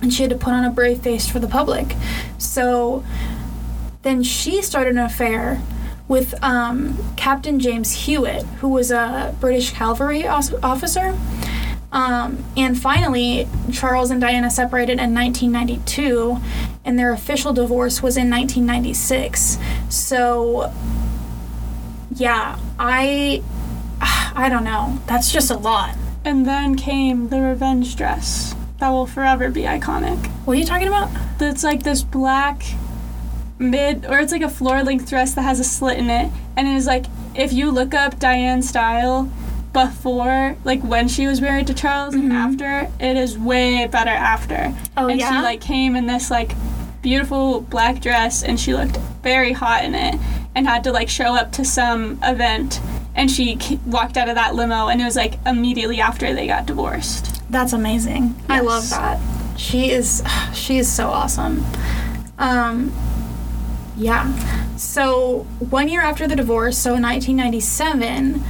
and 0.00 0.14
she 0.14 0.22
had 0.22 0.30
to 0.30 0.36
put 0.38 0.52
on 0.52 0.64
a 0.64 0.70
brave 0.70 1.00
face 1.00 1.28
for 1.28 1.40
the 1.40 1.48
public. 1.48 1.96
So 2.38 3.04
then 4.02 4.22
she 4.22 4.62
started 4.62 4.90
an 4.90 4.98
affair 4.98 5.60
with 6.08 6.34
um, 6.42 6.98
Captain 7.16 7.58
James 7.58 8.04
Hewitt, 8.04 8.42
who 8.60 8.68
was 8.68 8.90
a 8.90 9.34
British 9.40 9.70
cavalry 9.70 10.26
officer. 10.26 11.16
Um, 11.92 12.44
and 12.56 12.78
finally, 12.80 13.48
Charles 13.72 14.10
and 14.10 14.20
Diana 14.20 14.50
separated 14.50 14.98
in 14.98 15.14
1992, 15.14 16.38
and 16.84 16.98
their 16.98 17.12
official 17.12 17.52
divorce 17.52 18.02
was 18.02 18.16
in 18.16 18.28
1996. 18.28 19.58
So, 19.88 20.72
yeah, 22.16 22.58
I, 22.78 23.42
I 24.00 24.48
don't 24.48 24.64
know. 24.64 24.98
That's 25.06 25.32
just 25.32 25.50
a 25.50 25.56
lot. 25.56 25.96
And 26.24 26.44
then 26.44 26.74
came 26.74 27.28
the 27.28 27.40
revenge 27.40 27.96
dress. 27.96 28.54
That 28.78 28.90
will 28.90 29.06
forever 29.06 29.50
be 29.50 29.62
iconic. 29.62 30.26
What 30.44 30.56
are 30.56 30.60
you 30.60 30.66
talking 30.66 30.88
about? 30.88 31.10
That's 31.38 31.62
like 31.62 31.84
this 31.84 32.02
black 32.02 32.64
mid 33.58 34.04
or 34.06 34.18
it's 34.18 34.32
like 34.32 34.42
a 34.42 34.48
floor 34.48 34.82
length 34.82 35.08
dress 35.08 35.34
that 35.34 35.42
has 35.42 35.60
a 35.60 35.64
slit 35.64 35.98
in 35.98 36.10
it. 36.10 36.30
And 36.56 36.66
it 36.68 36.74
is 36.74 36.86
like 36.86 37.06
if 37.34 37.52
you 37.52 37.70
look 37.70 37.94
up 37.94 38.18
Diane's 38.18 38.68
style 38.68 39.28
before, 39.72 40.56
like 40.64 40.80
when 40.82 41.08
she 41.08 41.26
was 41.26 41.40
married 41.40 41.66
to 41.66 41.74
Charles 41.74 42.14
and 42.14 42.30
Mhm. 42.30 42.34
after, 42.34 42.88
it 43.00 43.16
is 43.16 43.36
way 43.38 43.86
better 43.86 44.10
after. 44.10 44.72
Oh 44.96 45.08
and 45.08 45.18
yeah. 45.20 45.30
she 45.30 45.42
like 45.42 45.60
came 45.60 45.96
in 45.96 46.06
this 46.06 46.30
like 46.30 46.54
beautiful 47.02 47.60
black 47.62 48.00
dress 48.00 48.42
and 48.42 48.58
she 48.58 48.72
looked 48.74 48.96
very 49.22 49.52
hot 49.52 49.84
in 49.84 49.94
it 49.94 50.14
and 50.54 50.66
had 50.66 50.84
to 50.84 50.92
like 50.92 51.08
show 51.08 51.34
up 51.34 51.52
to 51.52 51.64
some 51.64 52.18
event 52.22 52.80
and 53.16 53.30
she 53.30 53.56
k- 53.56 53.78
walked 53.86 54.16
out 54.16 54.28
of 54.28 54.36
that 54.36 54.54
limo 54.54 54.88
and 54.88 55.00
it 55.00 55.04
was 55.04 55.16
like 55.16 55.34
immediately 55.44 56.00
after 56.00 56.32
they 56.34 56.46
got 56.46 56.66
divorced. 56.66 57.42
That's 57.50 57.72
amazing. 57.72 58.34
I 58.48 58.60
love 58.60 58.88
that. 58.90 59.18
She 59.56 59.90
is 59.90 60.22
she 60.54 60.78
is 60.78 60.90
so 60.90 61.10
awesome. 61.10 61.64
Um 62.38 62.92
yeah. 63.96 64.76
So, 64.76 65.46
one 65.70 65.88
year 65.88 66.02
after 66.02 66.26
the 66.26 66.36
divorce, 66.36 66.76
so 66.76 66.94
in 66.94 67.02
1997, 67.02 68.42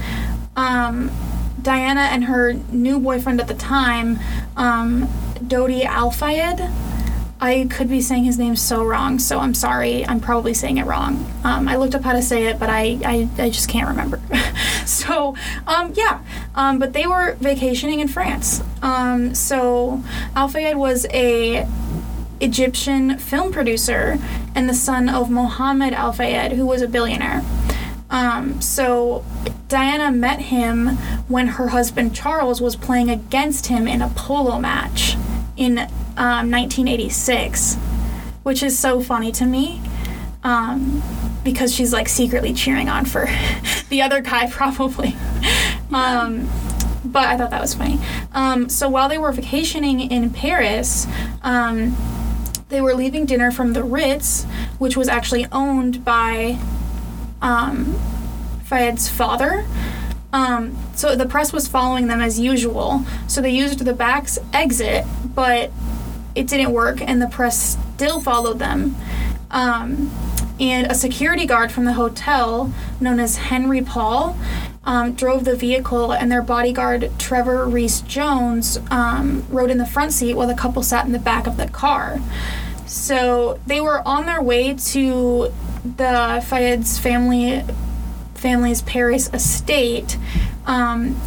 um, 0.56 1.10
Diana 1.60 2.02
and 2.02 2.24
her 2.24 2.54
new 2.70 2.98
boyfriend 3.00 3.40
at 3.40 3.48
the 3.48 3.54
time, 3.54 4.18
um, 4.56 5.08
Dodi 5.46 5.84
Al 5.84 6.10
Fayed. 6.10 6.70
I 7.40 7.66
could 7.68 7.90
be 7.90 8.00
saying 8.00 8.24
his 8.24 8.38
name 8.38 8.56
so 8.56 8.84
wrong, 8.84 9.18
so 9.18 9.38
I'm 9.38 9.52
sorry. 9.52 10.06
I'm 10.06 10.20
probably 10.20 10.54
saying 10.54 10.78
it 10.78 10.86
wrong. 10.86 11.30
Um, 11.44 11.68
I 11.68 11.76
looked 11.76 11.94
up 11.94 12.02
how 12.02 12.12
to 12.12 12.22
say 12.22 12.46
it, 12.46 12.58
but 12.58 12.70
I, 12.70 12.98
I, 13.04 13.28
I 13.38 13.50
just 13.50 13.68
can't 13.68 13.88
remember. 13.88 14.20
so, 14.86 15.36
um, 15.66 15.92
yeah. 15.94 16.22
Um, 16.54 16.78
but 16.78 16.94
they 16.94 17.06
were 17.06 17.34
vacationing 17.40 18.00
in 18.00 18.08
France. 18.08 18.62
Um, 18.80 19.34
so, 19.34 20.02
Al 20.34 20.48
Fayed 20.48 20.76
was 20.76 21.06
a 21.10 21.68
Egyptian 22.44 23.18
film 23.18 23.52
producer 23.52 24.18
and 24.54 24.68
the 24.68 24.74
son 24.74 25.08
of 25.08 25.30
Mohammed 25.30 25.94
Al 25.94 26.12
Fayed, 26.12 26.52
who 26.52 26.66
was 26.66 26.82
a 26.82 26.88
billionaire. 26.88 27.42
Um, 28.10 28.60
so 28.60 29.24
Diana 29.68 30.12
met 30.12 30.40
him 30.40 30.88
when 31.26 31.48
her 31.48 31.68
husband 31.68 32.14
Charles 32.14 32.60
was 32.60 32.76
playing 32.76 33.08
against 33.08 33.66
him 33.66 33.88
in 33.88 34.02
a 34.02 34.08
polo 34.10 34.58
match 34.58 35.16
in 35.56 35.78
um, 36.16 36.50
1986, 36.50 37.76
which 38.42 38.62
is 38.62 38.78
so 38.78 39.00
funny 39.00 39.32
to 39.32 39.46
me. 39.46 39.80
Um, 40.42 41.02
because 41.42 41.74
she's 41.74 41.92
like 41.92 42.08
secretly 42.08 42.52
cheering 42.52 42.88
on 42.90 43.06
for 43.06 43.26
the 43.88 44.02
other 44.02 44.20
guy, 44.20 44.46
probably. 44.50 45.16
Um, 45.92 46.48
but 47.04 47.26
I 47.26 47.36
thought 47.36 47.50
that 47.50 47.60
was 47.60 47.74
funny. 47.74 47.98
Um, 48.32 48.68
so 48.68 48.88
while 48.88 49.08
they 49.08 49.18
were 49.18 49.32
vacationing 49.32 50.00
in 50.00 50.30
Paris, 50.30 51.06
um, 51.42 51.96
they 52.74 52.80
were 52.80 52.94
leaving 52.94 53.24
dinner 53.24 53.52
from 53.52 53.72
the 53.72 53.84
Ritz, 53.84 54.42
which 54.78 54.96
was 54.96 55.06
actually 55.06 55.46
owned 55.52 56.04
by 56.04 56.58
um, 57.40 57.94
Fayed's 58.64 59.08
father. 59.08 59.64
Um, 60.32 60.76
so 60.96 61.14
the 61.14 61.26
press 61.26 61.52
was 61.52 61.68
following 61.68 62.08
them 62.08 62.20
as 62.20 62.40
usual. 62.40 63.04
So 63.28 63.40
they 63.40 63.50
used 63.50 63.78
the 63.84 63.94
back's 63.94 64.40
exit, 64.52 65.04
but 65.36 65.70
it 66.34 66.48
didn't 66.48 66.72
work, 66.72 67.00
and 67.00 67.22
the 67.22 67.28
press 67.28 67.78
still 67.94 68.18
followed 68.20 68.58
them. 68.58 68.96
Um, 69.52 70.10
and 70.58 70.90
a 70.90 70.94
security 70.94 71.46
guard 71.46 71.70
from 71.70 71.84
the 71.84 71.92
hotel, 71.92 72.72
known 73.00 73.20
as 73.20 73.36
Henry 73.36 73.82
Paul, 73.82 74.36
um, 74.82 75.14
drove 75.14 75.44
the 75.44 75.54
vehicle, 75.54 76.12
and 76.12 76.30
their 76.30 76.42
bodyguard, 76.42 77.12
Trevor 77.20 77.66
Rees 77.66 78.00
Jones, 78.00 78.80
um, 78.90 79.46
rode 79.48 79.70
in 79.70 79.78
the 79.78 79.86
front 79.86 80.12
seat 80.12 80.34
while 80.34 80.48
the 80.48 80.54
couple 80.54 80.82
sat 80.82 81.06
in 81.06 81.12
the 81.12 81.20
back 81.20 81.46
of 81.46 81.56
the 81.56 81.68
car. 81.68 82.20
So 82.94 83.58
they 83.66 83.80
were 83.80 84.06
on 84.06 84.26
their 84.26 84.40
way 84.40 84.72
to 84.72 85.52
the 85.84 86.44
Fayed's 86.46 86.96
family 86.96 87.64
family's 88.36 88.82
Paris 88.82 89.28
estate. 89.34 90.16
Um, 90.64 91.20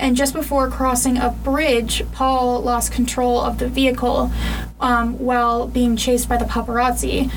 and 0.00 0.16
just 0.16 0.34
before 0.34 0.68
crossing 0.68 1.16
a 1.16 1.30
bridge, 1.30 2.04
Paul 2.10 2.62
lost 2.62 2.90
control 2.90 3.40
of 3.40 3.58
the 3.58 3.68
vehicle 3.68 4.32
um, 4.80 5.16
while 5.20 5.68
being 5.68 5.96
chased 5.96 6.28
by 6.28 6.36
the 6.36 6.46
paparazzi. 6.46 7.30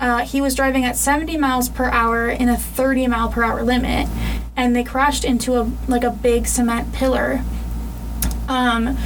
Uh, 0.00 0.26
he 0.26 0.40
was 0.40 0.56
driving 0.56 0.84
at 0.84 0.96
70 0.96 1.36
miles 1.36 1.68
per 1.68 1.84
hour 1.84 2.28
in 2.28 2.48
a 2.48 2.56
30 2.56 3.06
mile 3.06 3.28
per 3.28 3.44
hour 3.44 3.62
limit, 3.62 4.08
and 4.56 4.74
they 4.74 4.82
crashed 4.82 5.24
into 5.24 5.54
a 5.54 5.70
like 5.86 6.02
a 6.02 6.10
big 6.10 6.48
cement 6.48 6.92
pillar. 6.92 7.44
Um, 8.48 8.98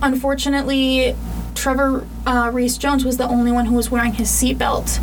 unfortunately, 0.00 1.14
Trevor 1.54 2.06
uh, 2.26 2.50
Rees 2.52 2.78
Jones 2.78 3.04
was 3.04 3.16
the 3.16 3.28
only 3.28 3.52
one 3.52 3.66
who 3.66 3.74
was 3.74 3.90
wearing 3.90 4.14
his 4.14 4.28
seatbelt. 4.28 5.00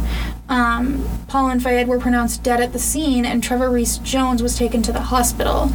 Um, 0.49 1.07
Paul 1.27 1.49
and 1.49 1.61
Fayed 1.61 1.87
were 1.87 1.99
pronounced 1.99 2.43
dead 2.43 2.61
at 2.61 2.73
the 2.73 2.79
scene, 2.79 3.25
and 3.25 3.43
Trevor 3.43 3.69
Rees 3.69 3.97
Jones 3.99 4.41
was 4.41 4.57
taken 4.57 4.81
to 4.83 4.91
the 4.91 5.01
hospital. 5.01 5.71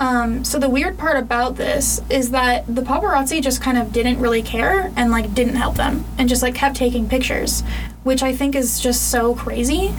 Um, 0.00 0.44
so 0.44 0.58
the 0.58 0.70
weird 0.70 0.96
part 0.96 1.16
about 1.16 1.56
this 1.56 2.00
is 2.08 2.30
that 2.30 2.72
the 2.72 2.82
paparazzi 2.82 3.42
just 3.42 3.60
kind 3.60 3.76
of 3.76 3.92
didn't 3.92 4.20
really 4.20 4.42
care 4.42 4.92
and 4.96 5.10
like 5.10 5.34
didn't 5.34 5.56
help 5.56 5.74
them 5.74 6.04
and 6.16 6.28
just 6.28 6.40
like 6.40 6.54
kept 6.54 6.76
taking 6.76 7.08
pictures, 7.08 7.62
which 8.04 8.22
I 8.22 8.32
think 8.32 8.54
is 8.54 8.78
just 8.78 9.10
so 9.10 9.34
crazy. 9.34 9.92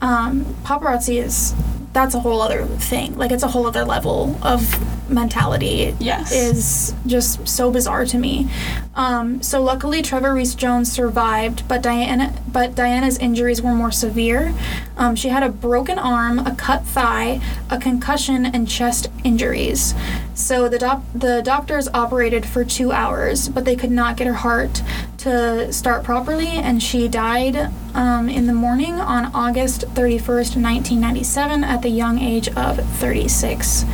Um, 0.00 0.44
paparazzi 0.64 1.22
is 1.22 1.54
that's 1.92 2.14
a 2.14 2.20
whole 2.20 2.40
other 2.40 2.64
thing. 2.66 3.16
Like 3.16 3.32
it's 3.32 3.42
a 3.42 3.48
whole 3.48 3.66
other 3.66 3.84
level 3.84 4.38
of 4.42 5.10
mentality. 5.10 5.94
Yes. 5.98 6.32
Is 6.32 6.94
just 7.06 7.48
so 7.48 7.70
bizarre 7.70 8.06
to 8.06 8.18
me. 8.18 8.48
Um, 8.94 9.42
so 9.42 9.62
luckily 9.62 10.02
Trevor 10.02 10.34
Rees 10.34 10.54
Jones 10.54 10.90
survived, 10.90 11.66
but 11.66 11.82
Diana 11.82 12.32
but 12.52 12.74
Diana's 12.74 13.18
injuries 13.18 13.60
were 13.60 13.74
more 13.74 13.90
severe. 13.90 14.54
Um, 14.96 15.16
she 15.16 15.28
had 15.28 15.42
a 15.42 15.48
broken 15.48 15.98
arm, 15.98 16.38
a 16.38 16.54
cut 16.54 16.84
thigh, 16.84 17.40
a 17.68 17.78
concussion, 17.78 18.46
and 18.46 18.68
chest 18.68 19.08
injuries. 19.24 19.94
So 20.40 20.70
the 20.70 20.78
doc- 20.78 21.02
the 21.14 21.42
doctors 21.42 21.86
operated 21.92 22.46
for 22.46 22.64
two 22.64 22.92
hours, 22.92 23.50
but 23.50 23.66
they 23.66 23.76
could 23.76 23.90
not 23.90 24.16
get 24.16 24.26
her 24.26 24.32
heart 24.32 24.82
to 25.18 25.70
start 25.70 26.02
properly, 26.02 26.48
and 26.48 26.82
she 26.82 27.08
died 27.08 27.70
um, 27.94 28.30
in 28.30 28.46
the 28.46 28.54
morning 28.54 28.94
on 28.94 29.26
August 29.34 29.82
31st, 29.82 30.56
1997, 30.56 31.62
at 31.62 31.82
the 31.82 31.90
young 31.90 32.18
age 32.18 32.48
of 32.56 32.78
36. 32.98 33.84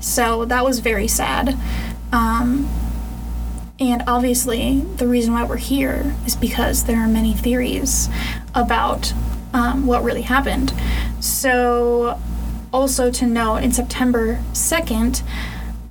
So 0.00 0.44
that 0.46 0.64
was 0.64 0.80
very 0.80 1.06
sad. 1.06 1.56
Um, 2.10 2.68
and 3.78 4.02
obviously, 4.08 4.80
the 4.96 5.06
reason 5.06 5.32
why 5.32 5.44
we're 5.44 5.58
here 5.58 6.12
is 6.26 6.34
because 6.34 6.84
there 6.84 6.98
are 6.98 7.08
many 7.08 7.34
theories 7.34 8.08
about 8.52 9.14
um, 9.52 9.86
what 9.86 10.02
really 10.02 10.22
happened. 10.22 10.74
So, 11.20 12.20
also 12.72 13.12
to 13.12 13.26
note, 13.26 13.58
in 13.58 13.70
September 13.70 14.40
2nd, 14.52 15.22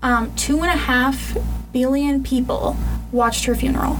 um, 0.03 0.35
two 0.35 0.57
and 0.57 0.67
a 0.67 0.77
half 0.77 1.35
billion 1.71 2.21
people 2.21 2.77
watched 3.11 3.45
her 3.45 3.55
funeral. 3.55 3.97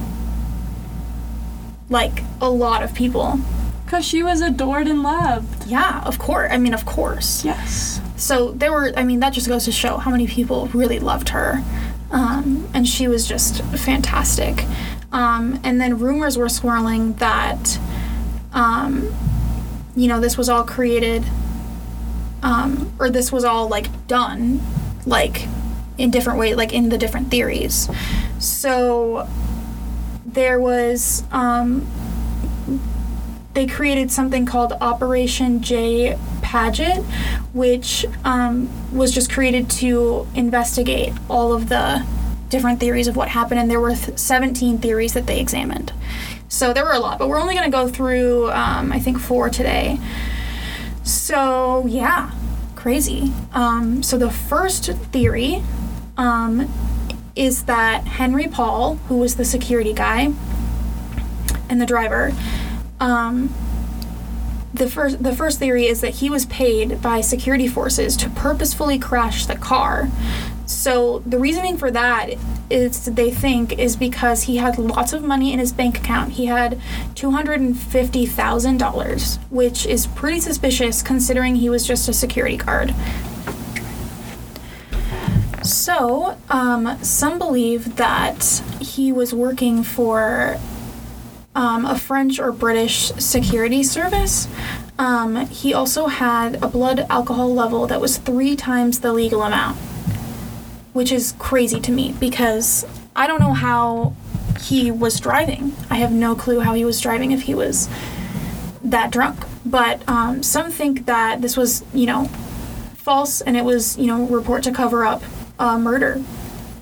Like, 1.89 2.23
a 2.41 2.49
lot 2.49 2.83
of 2.83 2.93
people. 2.93 3.39
Because 3.85 4.05
she 4.05 4.21
was 4.21 4.41
adored 4.41 4.87
and 4.87 5.01
loved. 5.01 5.67
Yeah, 5.67 6.03
of 6.05 6.19
course. 6.19 6.51
I 6.51 6.57
mean, 6.57 6.73
of 6.73 6.85
course. 6.85 7.45
Yes. 7.45 8.01
So 8.15 8.51
there 8.51 8.71
were, 8.71 8.91
I 8.97 9.03
mean, 9.03 9.19
that 9.21 9.33
just 9.33 9.47
goes 9.47 9.65
to 9.65 9.71
show 9.71 9.97
how 9.97 10.11
many 10.11 10.27
people 10.27 10.67
really 10.67 10.99
loved 10.99 11.29
her. 11.29 11.63
Um, 12.11 12.67
and 12.73 12.87
she 12.87 13.07
was 13.07 13.27
just 13.27 13.63
fantastic. 13.63 14.65
Um, 15.11 15.59
and 15.63 15.79
then 15.79 15.99
rumors 15.99 16.37
were 16.37 16.49
swirling 16.49 17.13
that, 17.13 17.79
um, 18.51 19.13
you 19.95 20.07
know, 20.07 20.19
this 20.19 20.37
was 20.37 20.49
all 20.49 20.63
created, 20.63 21.23
um, 22.41 22.91
or 22.99 23.09
this 23.09 23.31
was 23.31 23.43
all 23.43 23.67
like 23.67 24.07
done, 24.07 24.59
like 25.05 25.47
in 25.97 26.11
different 26.11 26.39
ways, 26.39 26.55
like 26.55 26.73
in 26.73 26.89
the 26.89 26.97
different 26.97 27.29
theories. 27.29 27.89
So 28.39 29.27
there 30.25 30.59
was, 30.59 31.23
um, 31.31 31.87
they 33.53 33.67
created 33.67 34.11
something 34.11 34.45
called 34.45 34.73
Operation 34.81 35.61
J 35.61 36.17
Paget, 36.41 37.03
which 37.53 38.05
um, 38.23 38.69
was 38.95 39.11
just 39.11 39.31
created 39.31 39.69
to 39.71 40.27
investigate 40.33 41.13
all 41.29 41.53
of 41.53 41.69
the 41.69 42.05
different 42.49 42.79
theories 42.79 43.07
of 43.07 43.15
what 43.15 43.29
happened, 43.29 43.59
and 43.59 43.69
there 43.69 43.79
were 43.79 43.95
th- 43.95 44.17
17 44.17 44.77
theories 44.77 45.13
that 45.13 45.25
they 45.25 45.39
examined. 45.39 45.91
So 46.47 46.71
there 46.71 46.83
were 46.85 46.91
a 46.93 46.99
lot, 46.99 47.17
but 47.17 47.27
we're 47.27 47.39
only 47.39 47.55
going 47.55 47.65
to 47.65 47.75
go 47.75 47.87
through, 47.87 48.51
um, 48.51 48.91
I 48.91 48.99
think, 48.99 49.19
four 49.19 49.49
today. 49.49 49.99
So, 51.03 51.85
yeah, 51.87 52.31
crazy. 52.75 53.33
Um, 53.53 54.03
so 54.03 54.17
the 54.17 54.29
first 54.29 54.85
theory 54.85 55.63
um, 56.17 56.71
is 57.35 57.63
that 57.63 58.05
Henry 58.05 58.47
Paul, 58.47 58.95
who 59.07 59.17
was 59.17 59.35
the 59.35 59.45
security 59.45 59.93
guy 59.93 60.33
and 61.69 61.81
the 61.81 61.85
driver, 61.85 62.33
um, 62.99 63.53
the 64.73 64.89
first 64.89 65.21
the 65.21 65.35
first 65.35 65.59
theory 65.59 65.85
is 65.85 66.01
that 66.01 66.15
he 66.15 66.29
was 66.29 66.45
paid 66.47 67.01
by 67.01 67.21
security 67.21 67.67
forces 67.67 68.17
to 68.17 68.29
purposefully 68.29 68.97
crash 68.97 69.45
the 69.45 69.55
car. 69.55 70.09
So 70.65 71.19
the 71.25 71.37
reasoning 71.37 71.77
for 71.77 71.91
that 71.91 72.33
is 72.69 73.05
they 73.05 73.29
think 73.29 73.77
is 73.77 73.95
because 73.95 74.43
he 74.43 74.57
had 74.57 74.79
lots 74.79 75.13
of 75.13 75.21
money 75.23 75.53
in 75.53 75.59
his 75.59 75.71
bank 75.71 75.99
account. 75.99 76.33
He 76.33 76.47
had 76.47 76.81
two 77.13 77.31
hundred 77.31 77.59
and 77.59 77.77
fifty 77.77 78.25
thousand 78.25 78.77
dollars, 78.77 79.37
which 79.51 79.85
is 79.85 80.07
pretty 80.07 80.39
suspicious 80.39 81.03
considering 81.03 81.55
he 81.55 81.69
was 81.69 81.85
just 81.85 82.09
a 82.09 82.13
security 82.13 82.57
guard. 82.57 82.95
So, 85.63 86.37
um, 86.49 87.01
some 87.01 87.39
believe 87.39 87.95
that 87.95 88.43
he 88.81 89.13
was 89.13 89.33
working 89.33 89.83
for 89.83 90.57
um, 91.55 91.85
a 91.85 91.97
French 91.97 92.37
or 92.37 92.51
British 92.51 93.13
security 93.13 93.81
service. 93.81 94.47
Um, 94.99 95.47
he 95.47 95.73
also 95.73 96.07
had 96.07 96.61
a 96.61 96.67
blood 96.67 97.05
alcohol 97.09 97.53
level 97.53 97.87
that 97.87 98.01
was 98.01 98.17
three 98.17 98.55
times 98.57 98.99
the 98.99 99.13
legal 99.13 99.41
amount, 99.41 99.77
which 100.91 101.11
is 101.11 101.33
crazy 101.39 101.79
to 101.79 101.91
me 101.91 102.13
because 102.19 102.85
I 103.15 103.25
don't 103.25 103.39
know 103.39 103.53
how 103.53 104.15
he 104.59 104.91
was 104.91 105.19
driving. 105.19 105.75
I 105.89 105.95
have 105.95 106.11
no 106.11 106.35
clue 106.35 106.59
how 106.59 106.73
he 106.73 106.83
was 106.83 106.99
driving 106.99 107.31
if 107.31 107.43
he 107.43 107.55
was 107.55 107.87
that 108.83 109.11
drunk. 109.11 109.39
But 109.65 110.07
um, 110.09 110.43
some 110.43 110.71
think 110.71 111.05
that 111.05 111.41
this 111.41 111.55
was, 111.55 111.85
you 111.93 112.05
know, 112.05 112.25
false 112.95 113.39
and 113.39 113.55
it 113.55 113.63
was, 113.63 113.97
you 113.97 114.07
know, 114.07 114.25
report 114.25 114.63
to 114.63 114.71
cover 114.71 115.05
up 115.05 115.23
a 115.59 115.77
murder. 115.77 116.23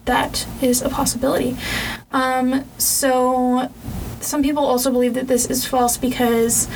That 0.06 0.48
is 0.62 0.82
a 0.82 0.90
possibility. 0.90 1.56
Um, 2.12 2.66
so, 2.78 3.72
some 4.20 4.44
people 4.44 4.66
also 4.66 4.92
believe 4.92 5.14
that 5.14 5.28
this 5.28 5.46
is 5.46 5.66
false 5.66 5.98
because 5.98 6.68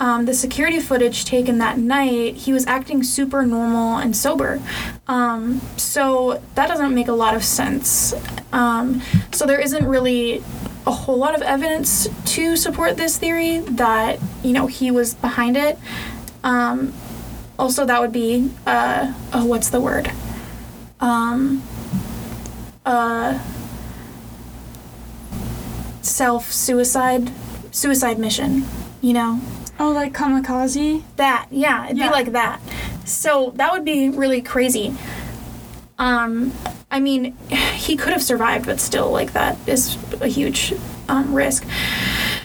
um, 0.00 0.24
the 0.24 0.32
security 0.32 0.80
footage 0.80 1.26
taken 1.26 1.58
that 1.58 1.76
night, 1.76 2.34
he 2.34 2.54
was 2.54 2.66
acting 2.66 3.02
super 3.02 3.44
normal 3.44 3.98
and 3.98 4.16
sober. 4.16 4.60
Um, 5.06 5.60
so 5.76 6.42
that 6.54 6.68
doesn't 6.68 6.94
make 6.94 7.08
a 7.08 7.12
lot 7.12 7.34
of 7.34 7.44
sense. 7.44 8.14
Um, 8.50 9.02
so 9.30 9.44
there 9.44 9.60
isn't 9.60 9.86
really 9.86 10.42
a 10.86 10.90
whole 10.90 11.18
lot 11.18 11.34
of 11.34 11.42
evidence 11.42 12.08
to 12.32 12.56
support 12.56 12.96
this 12.96 13.18
theory 13.18 13.58
that 13.58 14.18
you 14.42 14.52
know 14.52 14.66
he 14.66 14.90
was 14.90 15.14
behind 15.14 15.56
it. 15.58 15.78
Um, 16.42 16.94
also, 17.58 17.84
that 17.84 18.00
would 18.00 18.12
be 18.12 18.50
uh, 18.66 19.12
oh, 19.34 19.44
what's 19.44 19.68
the 19.68 19.82
word? 19.82 20.10
Um, 21.00 21.62
uh, 22.84 23.38
self 26.02 26.52
suicide 26.52 27.30
suicide 27.70 28.18
mission. 28.18 28.64
You 29.00 29.14
know, 29.14 29.40
Oh, 29.78 29.92
like 29.92 30.12
kamikaze? 30.12 31.02
that 31.16 31.46
yeah 31.50 31.86
it'd 31.86 31.96
Yeah. 31.96 32.08
be 32.08 32.12
like 32.12 32.32
that 32.32 32.60
so 33.06 33.52
that 33.56 33.72
would 33.72 33.84
be 33.84 34.10
really 34.10 34.42
crazy 34.42 34.94
um 35.98 36.52
i 36.90 37.00
mean 37.00 37.34
he 37.74 37.96
could 37.96 38.12
have 38.12 38.22
survived 38.22 38.66
but 38.66 38.78
still 38.78 39.10
like 39.10 39.32
that 39.32 39.56
is 39.66 39.96
a 40.20 40.26
huge 40.28 40.74
um, 41.08 41.32
risk 41.34 41.66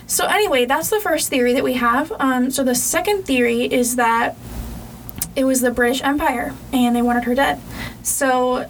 so 0.07 0.25
anyway 0.27 0.65
that's 0.65 0.89
the 0.89 0.99
first 1.01 1.29
theory 1.29 1.53
that 1.53 1.63
we 1.63 1.73
have 1.73 2.11
um, 2.19 2.49
so 2.49 2.63
the 2.63 2.73
second 2.75 3.23
theory 3.25 3.63
is 3.65 3.97
that 3.97 4.35
it 5.35 5.43
was 5.43 5.61
the 5.61 5.71
british 5.71 6.01
empire 6.03 6.53
and 6.71 6.95
they 6.95 7.01
wanted 7.01 7.23
her 7.23 7.35
dead 7.35 7.59
so 8.03 8.65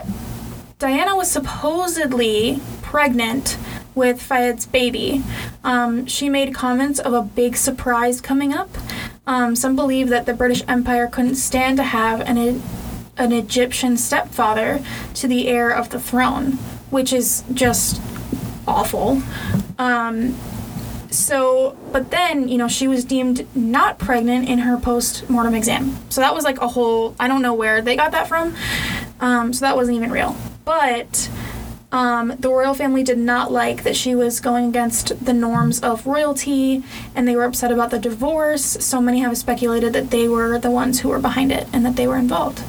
Diana 0.77 1.15
was 1.15 1.31
supposedly 1.31 2.59
pregnant 2.81 3.57
with 3.95 4.21
Fayed's 4.21 4.65
baby. 4.65 5.23
Um, 5.63 6.05
she 6.05 6.27
made 6.27 6.53
comments 6.53 6.99
of 6.99 7.13
a 7.13 7.21
big 7.21 7.55
surprise 7.55 8.19
coming 8.19 8.53
up. 8.53 8.69
Um, 9.25 9.55
some 9.55 9.77
believe 9.77 10.09
that 10.09 10.25
the 10.25 10.33
British 10.33 10.63
Empire 10.67 11.07
couldn't 11.07 11.35
stand 11.35 11.77
to 11.77 11.83
have 11.83 12.19
an, 12.21 12.61
an 13.17 13.31
Egyptian 13.31 13.95
stepfather 13.95 14.83
to 15.13 15.27
the 15.29 15.47
heir 15.47 15.69
of 15.69 15.91
the 15.91 15.99
throne, 15.99 16.53
which 16.89 17.13
is 17.13 17.45
just 17.53 18.01
awful. 18.67 19.21
Um, 19.79 20.35
so, 21.15 21.77
but 21.91 22.11
then, 22.11 22.47
you 22.47 22.57
know, 22.57 22.67
she 22.67 22.87
was 22.87 23.05
deemed 23.05 23.47
not 23.55 23.97
pregnant 23.97 24.49
in 24.49 24.59
her 24.59 24.77
post 24.77 25.29
mortem 25.29 25.55
exam. 25.55 25.97
So 26.09 26.21
that 26.21 26.33
was 26.33 26.43
like 26.43 26.59
a 26.59 26.67
whole, 26.67 27.15
I 27.19 27.27
don't 27.27 27.41
know 27.41 27.53
where 27.53 27.81
they 27.81 27.95
got 27.95 28.11
that 28.11 28.27
from. 28.27 28.55
Um, 29.19 29.53
so 29.53 29.65
that 29.65 29.75
wasn't 29.75 29.97
even 29.97 30.11
real. 30.11 30.35
But 30.65 31.29
um, 31.91 32.35
the 32.39 32.49
royal 32.49 32.73
family 32.73 33.03
did 33.03 33.17
not 33.17 33.51
like 33.51 33.83
that 33.83 33.95
she 33.95 34.15
was 34.15 34.41
going 34.41 34.65
against 34.65 35.23
the 35.23 35.33
norms 35.33 35.79
of 35.79 36.05
royalty 36.05 36.83
and 37.15 37.27
they 37.27 37.35
were 37.35 37.45
upset 37.45 37.71
about 37.71 37.91
the 37.91 37.99
divorce. 37.99 38.63
So 38.63 38.99
many 38.99 39.19
have 39.19 39.37
speculated 39.37 39.93
that 39.93 40.11
they 40.11 40.27
were 40.27 40.59
the 40.59 40.71
ones 40.71 40.99
who 40.99 41.09
were 41.09 41.19
behind 41.19 41.51
it 41.53 41.67
and 41.71 41.85
that 41.85 41.95
they 41.95 42.07
were 42.07 42.17
involved. 42.17 42.61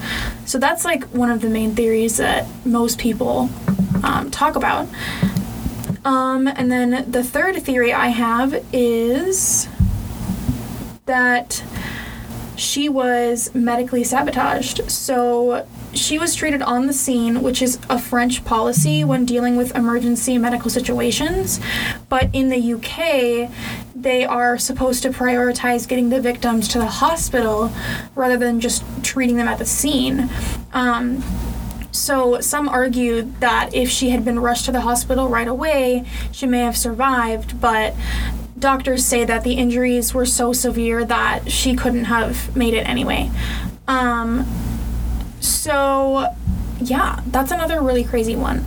So 0.44 0.58
that's 0.58 0.84
like 0.84 1.04
one 1.06 1.30
of 1.30 1.40
the 1.40 1.48
main 1.48 1.74
theories 1.74 2.18
that 2.18 2.46
most 2.64 2.98
people 2.98 3.50
um, 4.04 4.30
talk 4.30 4.54
about. 4.54 4.86
Um, 6.06 6.46
and 6.46 6.70
then 6.70 7.10
the 7.10 7.24
third 7.24 7.60
theory 7.64 7.92
I 7.92 8.08
have 8.08 8.64
is 8.72 9.66
that 11.06 11.64
she 12.54 12.88
was 12.88 13.52
medically 13.54 14.04
sabotaged. 14.04 14.88
So 14.88 15.66
she 15.92 16.16
was 16.16 16.36
treated 16.36 16.62
on 16.62 16.86
the 16.86 16.92
scene, 16.92 17.42
which 17.42 17.60
is 17.60 17.80
a 17.90 17.98
French 17.98 18.44
policy 18.44 19.02
when 19.02 19.24
dealing 19.24 19.56
with 19.56 19.74
emergency 19.74 20.38
medical 20.38 20.70
situations. 20.70 21.58
But 22.08 22.30
in 22.32 22.50
the 22.50 22.74
UK, 22.74 23.50
they 23.96 24.24
are 24.24 24.58
supposed 24.58 25.02
to 25.02 25.10
prioritize 25.10 25.88
getting 25.88 26.10
the 26.10 26.20
victims 26.20 26.68
to 26.68 26.78
the 26.78 26.86
hospital 26.86 27.72
rather 28.14 28.36
than 28.36 28.60
just 28.60 28.84
treating 29.02 29.38
them 29.38 29.48
at 29.48 29.58
the 29.58 29.66
scene. 29.66 30.30
Um, 30.72 31.24
so 31.96 32.40
some 32.40 32.68
argued 32.68 33.40
that 33.40 33.74
if 33.74 33.88
she 33.90 34.10
had 34.10 34.24
been 34.24 34.38
rushed 34.38 34.66
to 34.66 34.72
the 34.72 34.82
hospital 34.82 35.28
right 35.28 35.48
away, 35.48 36.04
she 36.30 36.46
may 36.46 36.60
have 36.60 36.76
survived, 36.76 37.60
but 37.60 37.94
doctors 38.58 39.04
say 39.04 39.24
that 39.24 39.44
the 39.44 39.54
injuries 39.54 40.14
were 40.14 40.26
so 40.26 40.52
severe 40.52 41.04
that 41.04 41.50
she 41.50 41.74
couldn't 41.74 42.04
have 42.04 42.56
made 42.56 42.74
it 42.74 42.88
anyway. 42.88 43.30
Um, 43.88 44.46
so 45.40 46.34
yeah, 46.80 47.20
that's 47.26 47.50
another 47.50 47.80
really 47.80 48.04
crazy 48.04 48.36
one. 48.36 48.64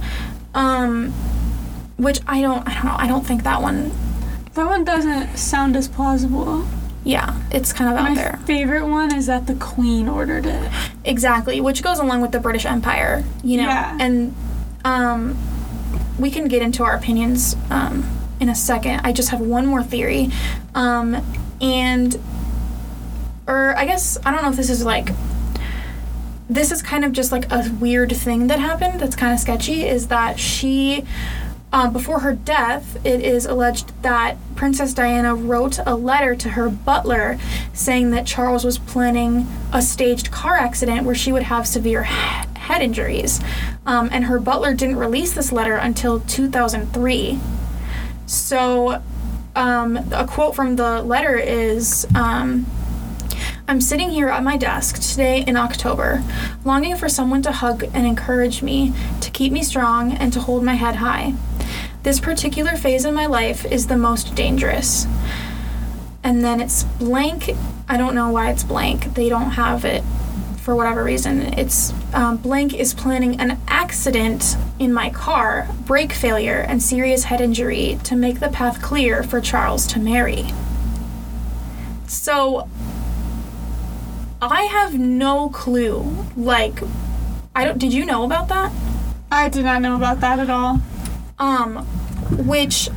Um, 0.53 1.11
which 1.97 2.19
I 2.25 2.41
don't, 2.41 2.67
I 2.67 2.73
don't 2.73 2.85
know, 2.85 2.95
I 2.97 3.07
don't 3.07 3.25
think 3.25 3.43
that 3.43 3.61
one. 3.61 3.91
That 4.53 4.65
one 4.65 4.83
doesn't 4.83 5.37
sound 5.37 5.75
as 5.75 5.87
plausible. 5.87 6.65
Yeah, 7.05 7.39
it's 7.49 7.71
kind 7.71 7.89
of 7.91 7.97
out 7.97 8.09
My 8.09 8.15
there. 8.15 8.37
My 8.39 8.45
favorite 8.45 8.85
one 8.85 9.15
is 9.15 9.27
that 9.27 9.47
the 9.47 9.55
queen 9.55 10.09
ordered 10.09 10.45
it. 10.45 10.71
Exactly, 11.05 11.61
which 11.61 11.81
goes 11.81 11.97
along 11.99 12.21
with 12.21 12.31
the 12.31 12.39
British 12.39 12.65
Empire, 12.65 13.23
you 13.43 13.57
know. 13.57 13.67
Yeah. 13.67 13.97
And 13.99 14.35
um, 14.83 15.37
we 16.19 16.29
can 16.29 16.47
get 16.47 16.61
into 16.61 16.83
our 16.83 16.95
opinions 16.95 17.55
um, 17.69 18.05
in 18.39 18.49
a 18.49 18.55
second. 18.55 19.01
I 19.05 19.13
just 19.13 19.29
have 19.29 19.39
one 19.39 19.65
more 19.65 19.81
theory. 19.81 20.29
Um, 20.75 21.25
and, 21.61 22.19
or 23.47 23.75
I 23.77 23.85
guess, 23.85 24.17
I 24.25 24.31
don't 24.31 24.43
know 24.43 24.49
if 24.49 24.57
this 24.57 24.69
is 24.69 24.83
like, 24.83 25.09
this 26.49 26.71
is 26.71 26.81
kind 26.81 27.05
of 27.05 27.13
just 27.13 27.31
like 27.31 27.49
a 27.51 27.71
weird 27.79 28.11
thing 28.11 28.47
that 28.47 28.59
happened 28.59 28.99
that's 28.99 29.15
kind 29.15 29.33
of 29.33 29.39
sketchy 29.39 29.87
is 29.87 30.07
that 30.07 30.37
she. 30.39 31.05
Uh, 31.71 31.87
before 31.89 32.21
her 32.21 32.33
death, 32.33 32.97
it 33.05 33.21
is 33.21 33.45
alleged 33.45 33.91
that 34.01 34.37
Princess 34.55 34.93
Diana 34.93 35.35
wrote 35.35 35.77
a 35.85 35.95
letter 35.95 36.35
to 36.35 36.49
her 36.49 36.67
butler 36.67 37.37
saying 37.73 38.09
that 38.11 38.25
Charles 38.25 38.65
was 38.65 38.79
planning 38.79 39.47
a 39.71 39.81
staged 39.81 40.31
car 40.31 40.57
accident 40.57 41.05
where 41.05 41.13
she 41.13 41.31
would 41.31 41.43
have 41.43 41.67
severe 41.67 42.03
he- 42.03 42.13
head 42.57 42.81
injuries. 42.81 43.39
Um, 43.85 44.09
and 44.11 44.25
her 44.25 44.39
butler 44.39 44.73
didn't 44.73 44.97
release 44.97 45.33
this 45.33 45.51
letter 45.51 45.75
until 45.75 46.21
2003. 46.21 47.39
So, 48.25 49.01
um, 49.55 49.97
a 50.11 50.25
quote 50.25 50.55
from 50.55 50.75
the 50.75 51.03
letter 51.03 51.35
is 51.37 52.07
um, 52.15 52.65
I'm 53.67 53.81
sitting 53.81 54.09
here 54.09 54.29
at 54.29 54.43
my 54.43 54.57
desk 54.57 54.99
today 54.99 55.43
in 55.45 55.55
October, 55.55 56.23
longing 56.65 56.95
for 56.95 57.07
someone 57.07 57.43
to 57.43 57.51
hug 57.51 57.83
and 57.93 58.07
encourage 58.07 58.63
me, 58.63 58.93
to 59.21 59.29
keep 59.29 59.51
me 59.51 59.61
strong, 59.61 60.11
and 60.13 60.33
to 60.33 60.39
hold 60.39 60.63
my 60.63 60.73
head 60.73 60.95
high. 60.95 61.35
This 62.03 62.19
particular 62.19 62.77
phase 62.77 63.03
in 63.03 63.13
my 63.13 63.25
life 63.25 63.65
is 63.65 63.87
the 63.87 63.97
most 63.97 64.35
dangerous. 64.35 65.05
And 66.23 66.43
then 66.43 66.61
it's 66.61 66.83
blank. 66.83 67.49
I 67.87 67.97
don't 67.97 68.15
know 68.15 68.29
why 68.29 68.51
it's 68.51 68.63
blank. 68.63 69.15
They 69.15 69.29
don't 69.29 69.51
have 69.51 69.83
it 69.83 70.03
for 70.59 70.75
whatever 70.75 71.03
reason. 71.03 71.41
It's 71.41 71.93
um, 72.13 72.37
blank 72.37 72.73
is 72.73 72.93
planning 72.93 73.39
an 73.39 73.59
accident 73.67 74.55
in 74.77 74.93
my 74.93 75.09
car, 75.09 75.67
brake 75.85 76.13
failure, 76.13 76.59
and 76.59 76.81
serious 76.81 77.25
head 77.25 77.41
injury 77.41 77.99
to 78.03 78.15
make 78.15 78.39
the 78.39 78.49
path 78.49 78.81
clear 78.81 79.23
for 79.23 79.41
Charles 79.41 79.87
to 79.87 79.99
marry. 79.99 80.45
So 82.07 82.69
I 84.41 84.63
have 84.63 84.97
no 84.97 85.49
clue. 85.49 86.25
Like, 86.37 86.81
I 87.55 87.65
don't. 87.65 87.77
Did 87.77 87.93
you 87.93 88.05
know 88.05 88.23
about 88.23 88.47
that? 88.49 88.71
I 89.31 89.49
did 89.49 89.65
not 89.65 89.81
know 89.81 89.95
about 89.95 90.21
that 90.21 90.39
at 90.39 90.49
all. 90.49 90.81
Um, 91.39 91.85
which, 92.45 92.89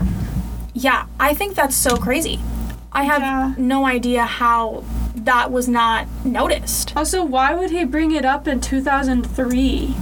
yeah, 0.74 1.06
I 1.20 1.34
think 1.34 1.54
that's 1.54 1.76
so 1.76 1.96
crazy. 1.96 2.40
I 2.92 3.04
have 3.04 3.22
Yeah. 3.22 3.52
no 3.56 3.86
idea 3.86 4.24
how 4.24 4.82
that 5.14 5.50
was 5.52 5.68
not 5.68 6.06
noticed. 6.24 6.92
Also, 6.96 7.24
why 7.24 7.54
would 7.54 7.70
he 7.70 7.84
bring 7.84 8.10
it 8.12 8.24
up 8.24 8.48
in 8.48 8.60
2003? 8.60 9.96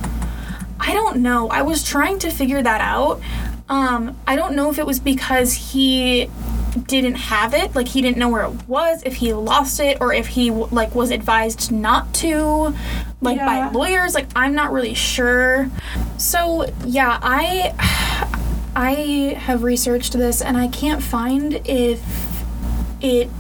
I 0.81 0.94
don't 0.94 1.18
know. 1.18 1.48
I 1.50 1.62
was 1.62 1.83
trying 1.85 2.18
to 2.20 2.31
figure 2.31 2.62
that 2.62 2.81
out. 2.81 3.20
Um, 3.68 4.16
I 4.26 4.35
don't 4.35 4.57
know 4.57 4.70
if 4.70 4.79
it 4.79 4.87
was 4.87 4.98
because 4.98 5.53
he 5.53 6.29
didn't 6.87 7.16
have 7.16 7.53
it, 7.55 7.74
like 7.76 7.88
he 7.88 8.00
didn't 8.00 8.16
know 8.16 8.29
where 8.29 8.44
it 8.44 8.68
was, 8.68 9.03
if 9.05 9.16
he 9.16 9.33
lost 9.35 9.79
it, 9.81 9.98
or 10.00 10.12
if 10.12 10.29
he 10.29 10.50
like 10.50 10.94
was 10.94 11.11
advised 11.11 11.70
not 11.70 12.12
to, 12.14 12.74
like 13.20 13.37
Yeah. 13.37 13.46
by 13.46 13.70
lawyers. 13.70 14.14
Like 14.14 14.26
I'm 14.35 14.55
not 14.55 14.72
really 14.72 14.94
sure. 14.94 15.68
So 16.16 16.66
yeah, 16.85 17.18
I 17.22 17.72
I 18.74 19.37
have 19.38 19.62
researched 19.62 20.12
this 20.12 20.40
and 20.40 20.56
I 20.56 20.68
can't 20.68 21.02
find 21.02 21.61
if 21.66 22.44
it 23.00 23.30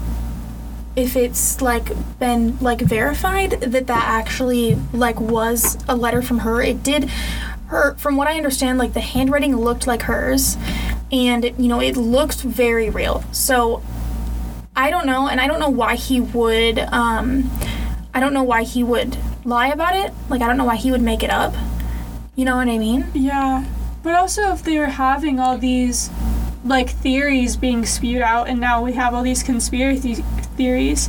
if 0.96 1.16
it's 1.16 1.62
like 1.62 1.88
been 2.18 2.58
like 2.60 2.80
verified 2.80 3.52
that 3.52 3.86
that 3.86 4.04
actually 4.08 4.76
like 4.92 5.20
was 5.20 5.78
a 5.88 5.94
letter 5.94 6.20
from 6.20 6.40
her 6.40 6.60
it 6.60 6.82
did 6.82 7.04
her 7.68 7.94
from 7.94 8.16
what 8.16 8.26
i 8.26 8.36
understand 8.36 8.76
like 8.76 8.92
the 8.92 9.00
handwriting 9.00 9.54
looked 9.54 9.86
like 9.86 10.02
hers 10.02 10.56
and 11.12 11.44
you 11.58 11.68
know 11.68 11.80
it 11.80 11.96
looked 11.96 12.42
very 12.42 12.90
real 12.90 13.22
so 13.30 13.80
i 14.74 14.90
don't 14.90 15.06
know 15.06 15.28
and 15.28 15.40
i 15.40 15.46
don't 15.46 15.60
know 15.60 15.70
why 15.70 15.94
he 15.94 16.20
would 16.20 16.78
um 16.78 17.48
i 18.12 18.18
don't 18.18 18.34
know 18.34 18.42
why 18.42 18.64
he 18.64 18.82
would 18.82 19.16
lie 19.44 19.68
about 19.68 19.94
it. 19.94 20.12
Like 20.28 20.42
I 20.42 20.46
don't 20.46 20.56
know 20.56 20.64
why 20.64 20.76
he 20.76 20.90
would 20.90 21.02
make 21.02 21.22
it 21.22 21.30
up. 21.30 21.54
You 22.36 22.44
know 22.44 22.56
what 22.56 22.68
I 22.68 22.78
mean? 22.78 23.06
Yeah. 23.14 23.64
But 24.02 24.14
also, 24.14 24.52
if 24.52 24.62
they 24.62 24.78
were 24.78 24.86
having 24.86 25.38
all 25.38 25.58
these 25.58 26.10
like 26.64 26.90
theories 26.90 27.56
being 27.56 27.84
spewed 27.84 28.22
out, 28.22 28.48
and 28.48 28.60
now 28.60 28.82
we 28.82 28.92
have 28.92 29.14
all 29.14 29.22
these 29.22 29.42
conspiracy 29.42 30.14
theories, 30.14 31.08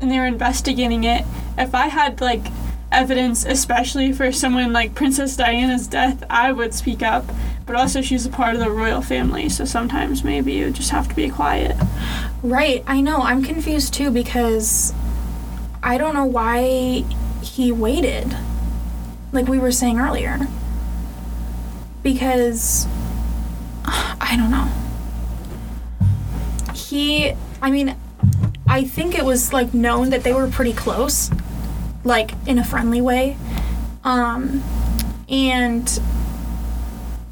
and 0.00 0.10
they 0.10 0.18
were 0.18 0.26
investigating 0.26 1.04
it, 1.04 1.24
if 1.56 1.74
I 1.74 1.88
had 1.88 2.20
like 2.20 2.46
evidence, 2.92 3.44
especially 3.44 4.12
for 4.12 4.30
someone 4.32 4.72
like 4.72 4.94
Princess 4.94 5.36
Diana's 5.36 5.86
death, 5.86 6.24
I 6.30 6.52
would 6.52 6.74
speak 6.74 7.02
up. 7.02 7.24
But 7.64 7.76
also, 7.76 8.00
she's 8.00 8.24
a 8.26 8.30
part 8.30 8.54
of 8.54 8.60
the 8.60 8.70
royal 8.70 9.02
family, 9.02 9.48
so 9.48 9.64
sometimes 9.64 10.22
maybe 10.22 10.52
you 10.52 10.70
just 10.70 10.90
have 10.90 11.08
to 11.08 11.14
be 11.14 11.28
quiet. 11.28 11.76
Right. 12.42 12.84
I 12.86 13.00
know. 13.00 13.22
I'm 13.22 13.42
confused 13.42 13.92
too 13.92 14.10
because 14.10 14.94
I 15.82 15.98
don't 15.98 16.14
know 16.14 16.24
why 16.24 17.04
he 17.42 17.72
waited. 17.72 18.36
Like 19.32 19.48
we 19.48 19.58
were 19.58 19.72
saying 19.72 19.98
earlier. 19.98 20.46
Because 22.06 22.86
I 23.84 24.36
don't 24.36 24.52
know. 24.52 24.70
He 26.72 27.34
I 27.60 27.72
mean 27.72 27.96
I 28.68 28.84
think 28.84 29.18
it 29.18 29.24
was 29.24 29.52
like 29.52 29.74
known 29.74 30.10
that 30.10 30.22
they 30.22 30.32
were 30.32 30.46
pretty 30.46 30.72
close 30.72 31.32
like 32.04 32.30
in 32.46 32.58
a 32.58 32.64
friendly 32.64 33.00
way. 33.00 33.36
Um 34.04 34.62
and 35.28 36.00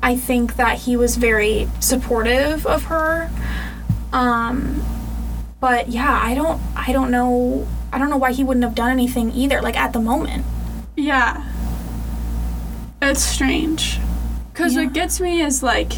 I 0.02 0.16
think 0.16 0.56
that 0.56 0.78
he 0.78 0.96
was 0.96 1.18
very 1.18 1.68
supportive 1.78 2.66
of 2.66 2.87
her. 2.87 3.30
Um 4.12 4.84
but 5.60 5.88
yeah, 5.88 6.18
I 6.20 6.34
don't 6.34 6.60
I 6.74 6.92
don't 6.92 7.12
know 7.12 7.68
I 7.92 7.98
don't 7.98 8.10
know 8.10 8.16
why 8.16 8.32
he 8.32 8.42
wouldn't 8.42 8.64
have 8.64 8.74
done 8.74 8.90
anything 8.90 9.30
either 9.30 9.62
like 9.62 9.76
at 9.76 9.92
the 9.92 10.00
moment. 10.00 10.44
Yeah. 10.96 11.48
It's 13.00 13.22
strange. 13.22 14.00
Because 14.55 14.75
Yeah. 14.77 14.85
what 14.85 14.93
gets 14.93 15.21
me 15.21 15.43
is 15.43 15.64
like, 15.64 15.95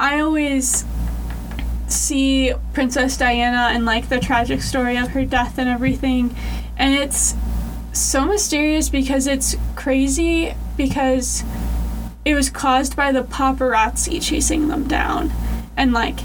I 0.00 0.20
always 0.20 0.86
see 1.86 2.54
Princess 2.72 3.18
Diana 3.18 3.68
and 3.74 3.84
like 3.84 4.08
the 4.08 4.18
tragic 4.18 4.62
story 4.62 4.96
of 4.96 5.08
her 5.08 5.26
death 5.26 5.58
and 5.58 5.68
everything. 5.68 6.34
And 6.78 6.94
it's 6.94 7.34
so 7.92 8.24
mysterious 8.24 8.88
because 8.88 9.26
it's 9.26 9.54
crazy 9.76 10.54
because 10.78 11.44
it 12.24 12.34
was 12.34 12.48
caused 12.48 12.96
by 12.96 13.12
the 13.12 13.22
paparazzi 13.22 14.22
chasing 14.22 14.68
them 14.68 14.88
down. 14.88 15.30
And 15.76 15.92
like, 15.92 16.20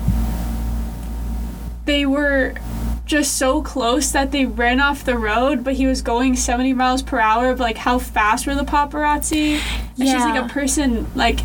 they 1.84 2.06
were 2.06 2.56
just 3.08 3.38
so 3.38 3.62
close 3.62 4.12
that 4.12 4.32
they 4.32 4.46
ran 4.46 4.80
off 4.80 5.04
the 5.04 5.17
road, 5.17 5.63
but 5.63 5.74
he 5.76 5.88
was 5.88 6.02
going 6.02 6.36
70 6.36 6.74
miles 6.74 7.02
per 7.02 7.20
hour. 7.20 7.54
But 7.54 7.62
like, 7.62 7.78
how 7.78 7.98
fast 7.98 8.46
were 8.46 8.56
the 8.56 8.63
paparazzi? 8.63 9.60
And 10.00 10.08
she's 10.08 10.13
like 10.13 10.43
a 10.43 10.48
person, 10.48 11.08
like, 11.15 11.39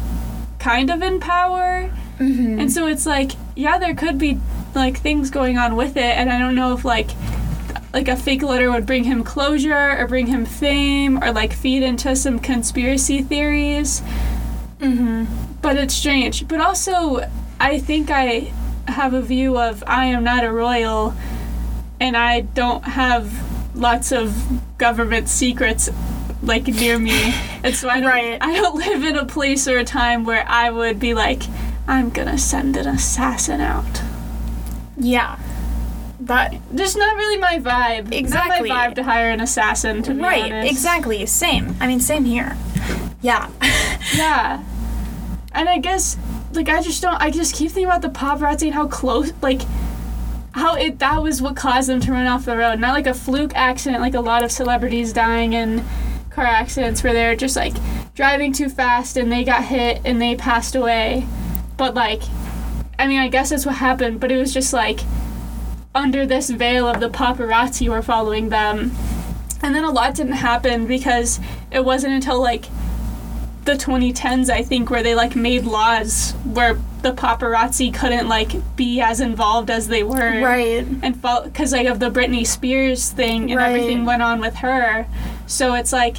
kind 0.59 0.90
of 0.90 1.03
in 1.03 1.20
power. 1.20 1.90
Mm-hmm. 2.18 2.61
And 2.61 2.72
so 2.72 2.87
it's 2.87 3.07
like, 3.07 3.33
yeah, 3.57 3.79
there 3.79 3.94
could 3.94 4.18
be 4.18 4.38
like 4.75 4.98
things 4.98 5.31
going 5.31 5.59
on 5.59 5.77
with 5.77 5.96
it, 5.96 6.16
and 6.16 6.31
I 6.31 6.38
don't 6.38 6.55
know 6.55 6.72
if 6.72 6.85
like 6.85 7.11
like 7.92 8.09
a 8.09 8.16
fake 8.16 8.42
letter 8.42 8.70
would 8.70 8.87
bring 8.87 9.05
him 9.05 9.22
closure 9.22 9.98
or 9.98 10.07
bring 10.07 10.27
him 10.27 10.46
fame 10.46 11.22
or 11.22 11.31
like 11.33 11.53
feed 11.53 11.83
into 11.83 12.16
some 12.16 12.38
conspiracy 12.38 13.22
theories. 13.22 14.01
mm-hmm. 14.81 15.25
But 15.61 15.77
it's 15.77 15.94
strange. 15.94 16.48
But 16.48 16.61
also, 16.61 17.29
I 17.61 17.79
think 17.79 18.11
I 18.11 18.53
have 18.88 19.14
a 19.14 19.22
view 19.22 19.59
of 19.59 19.85
I 19.87 20.07
am 20.07 20.25
not 20.25 20.44
a 20.44 20.51
royal, 20.51 21.14
and 22.02 22.16
I 22.16 22.40
don't 22.40 22.82
have 22.82 23.32
lots 23.76 24.10
of 24.10 24.36
government 24.76 25.28
secrets 25.28 25.88
like 26.42 26.66
near 26.66 26.98
me, 26.98 27.32
and 27.62 27.74
so 27.76 27.88
I 27.88 28.00
don't. 28.00 28.10
Right. 28.10 28.38
I 28.40 28.56
don't 28.56 28.76
live 28.76 29.04
in 29.04 29.16
a 29.16 29.24
place 29.24 29.68
or 29.68 29.78
a 29.78 29.84
time 29.84 30.24
where 30.24 30.44
I 30.48 30.68
would 30.70 30.98
be 30.98 31.14
like, 31.14 31.44
I'm 31.86 32.10
gonna 32.10 32.38
send 32.38 32.76
an 32.76 32.88
assassin 32.88 33.60
out. 33.60 34.02
Yeah. 34.96 35.38
That 36.18 36.54
Just 36.74 36.96
not 36.96 37.16
really 37.16 37.38
my 37.38 37.58
vibe. 37.58 38.12
Exactly. 38.12 38.68
Not 38.68 38.76
my 38.76 38.88
vibe 38.88 38.94
to 38.96 39.04
hire 39.04 39.30
an 39.30 39.40
assassin. 39.40 40.02
To 40.02 40.14
be 40.14 40.20
right, 40.20 40.66
exactly. 40.66 41.24
Same. 41.26 41.76
I 41.80 41.86
mean 41.86 42.00
same 42.00 42.24
here. 42.24 42.56
Yeah. 43.22 43.48
Yeah. 44.14 44.64
And 45.52 45.68
I 45.68 45.78
guess 45.78 46.18
like 46.52 46.68
I 46.68 46.82
just 46.82 47.00
don't 47.00 47.22
I 47.22 47.30
just 47.30 47.54
keep 47.54 47.70
thinking 47.70 47.86
about 47.86 48.02
the 48.02 48.08
paparazzi 48.08 48.64
and 48.64 48.74
how 48.74 48.88
close 48.88 49.32
like 49.40 49.62
how 50.52 50.74
it 50.74 50.98
that 50.98 51.22
was 51.22 51.40
what 51.40 51.56
caused 51.56 51.88
them 51.88 52.00
to 52.00 52.12
run 52.12 52.26
off 52.26 52.44
the 52.44 52.56
road. 52.56 52.78
Not 52.78 52.92
like 52.92 53.06
a 53.06 53.14
fluke 53.14 53.54
accident 53.54 54.02
like 54.02 54.14
a 54.14 54.20
lot 54.20 54.44
of 54.44 54.52
celebrities 54.52 55.12
dying 55.12 55.52
in 55.54 55.84
car 56.30 56.44
accidents 56.44 57.02
where 57.02 57.12
they're 57.12 57.36
just 57.36 57.56
like 57.56 57.74
driving 58.14 58.52
too 58.52 58.68
fast 58.68 59.16
and 59.16 59.30
they 59.30 59.44
got 59.44 59.64
hit 59.64 60.00
and 60.04 60.20
they 60.20 60.36
passed 60.36 60.74
away. 60.74 61.26
But 61.76 61.94
like 61.94 62.22
I 62.98 63.06
mean 63.06 63.18
I 63.18 63.28
guess 63.28 63.50
that's 63.50 63.66
what 63.66 63.76
happened, 63.76 64.20
but 64.20 64.30
it 64.30 64.36
was 64.36 64.52
just 64.52 64.72
like 64.72 65.00
under 65.94 66.26
this 66.26 66.50
veil 66.50 66.86
of 66.86 67.00
the 67.00 67.10
paparazzi 67.10 67.88
were 67.88 68.02
following 68.02 68.48
them. 68.50 68.92
And 69.62 69.74
then 69.74 69.84
a 69.84 69.90
lot 69.90 70.14
didn't 70.14 70.32
happen 70.32 70.86
because 70.86 71.38
it 71.70 71.84
wasn't 71.84 72.14
until 72.14 72.40
like 72.40 72.66
the 73.64 73.72
2010s 73.72 74.50
I 74.50 74.62
think 74.62 74.90
where 74.90 75.02
they 75.02 75.14
like 75.14 75.36
made 75.36 75.64
laws 75.64 76.32
where 76.44 76.78
the 77.02 77.12
paparazzi 77.12 77.92
couldn't 77.92 78.28
like 78.28 78.52
be 78.76 79.00
as 79.00 79.20
involved 79.20 79.70
as 79.70 79.88
they 79.88 80.02
were 80.02 80.40
right. 80.40 80.86
and 81.02 81.20
felt 81.20 81.44
because 81.44 81.72
like 81.72 81.86
of 81.86 81.98
the 81.98 82.10
Britney 82.10 82.46
Spears 82.46 83.10
thing 83.10 83.50
and 83.50 83.58
Right. 83.58 83.68
everything 83.68 84.04
went 84.04 84.22
on 84.22 84.40
with 84.40 84.56
her 84.56 85.06
so 85.46 85.74
it's 85.74 85.92
like 85.92 86.18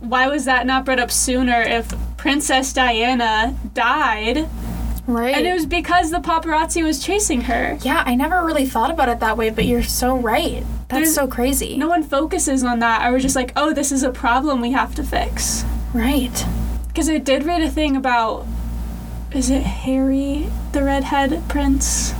why 0.00 0.26
was 0.28 0.44
that 0.46 0.66
not 0.66 0.84
brought 0.84 0.98
up 0.98 1.10
sooner 1.10 1.60
if 1.62 1.94
Princess 2.16 2.72
Diana 2.72 3.56
died 3.74 4.48
Right. 5.06 5.34
and 5.34 5.46
it 5.46 5.52
was 5.52 5.66
because 5.66 6.10
the 6.10 6.18
paparazzi 6.18 6.82
was 6.82 6.98
chasing 7.04 7.42
her 7.42 7.76
yeah, 7.82 8.02
I 8.06 8.14
never 8.14 8.44
really 8.44 8.66
thought 8.66 8.90
about 8.90 9.08
it 9.08 9.20
that 9.20 9.36
way, 9.36 9.50
but 9.50 9.64
you're 9.64 9.82
so 9.82 10.16
right. 10.16 10.64
That's 10.88 11.02
There's- 11.02 11.14
so 11.14 11.26
crazy. 11.26 11.76
no 11.76 11.88
one 11.88 12.02
focuses 12.02 12.62
on 12.64 12.78
that 12.80 13.02
I 13.02 13.10
was 13.10 13.22
just 13.22 13.34
like 13.36 13.52
oh 13.56 13.72
this 13.72 13.90
is 13.92 14.02
a 14.02 14.10
problem 14.10 14.60
we 14.60 14.72
have 14.72 14.94
to 14.96 15.02
fix 15.02 15.64
Right. 15.94 16.46
Because 16.88 17.08
I 17.10 17.18
did 17.18 17.44
read 17.44 17.62
a 17.62 17.70
thing 17.70 17.96
about, 17.96 18.46
is 19.34 19.50
it 19.50 19.62
Harry, 19.62 20.48
the 20.72 20.82
redhead 20.82 21.42
prince, 21.48 22.14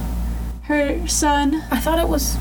her 0.64 1.06
son, 1.06 1.62
I 1.70 1.78
thought 1.78 1.98
it 1.98 2.08
was 2.08 2.36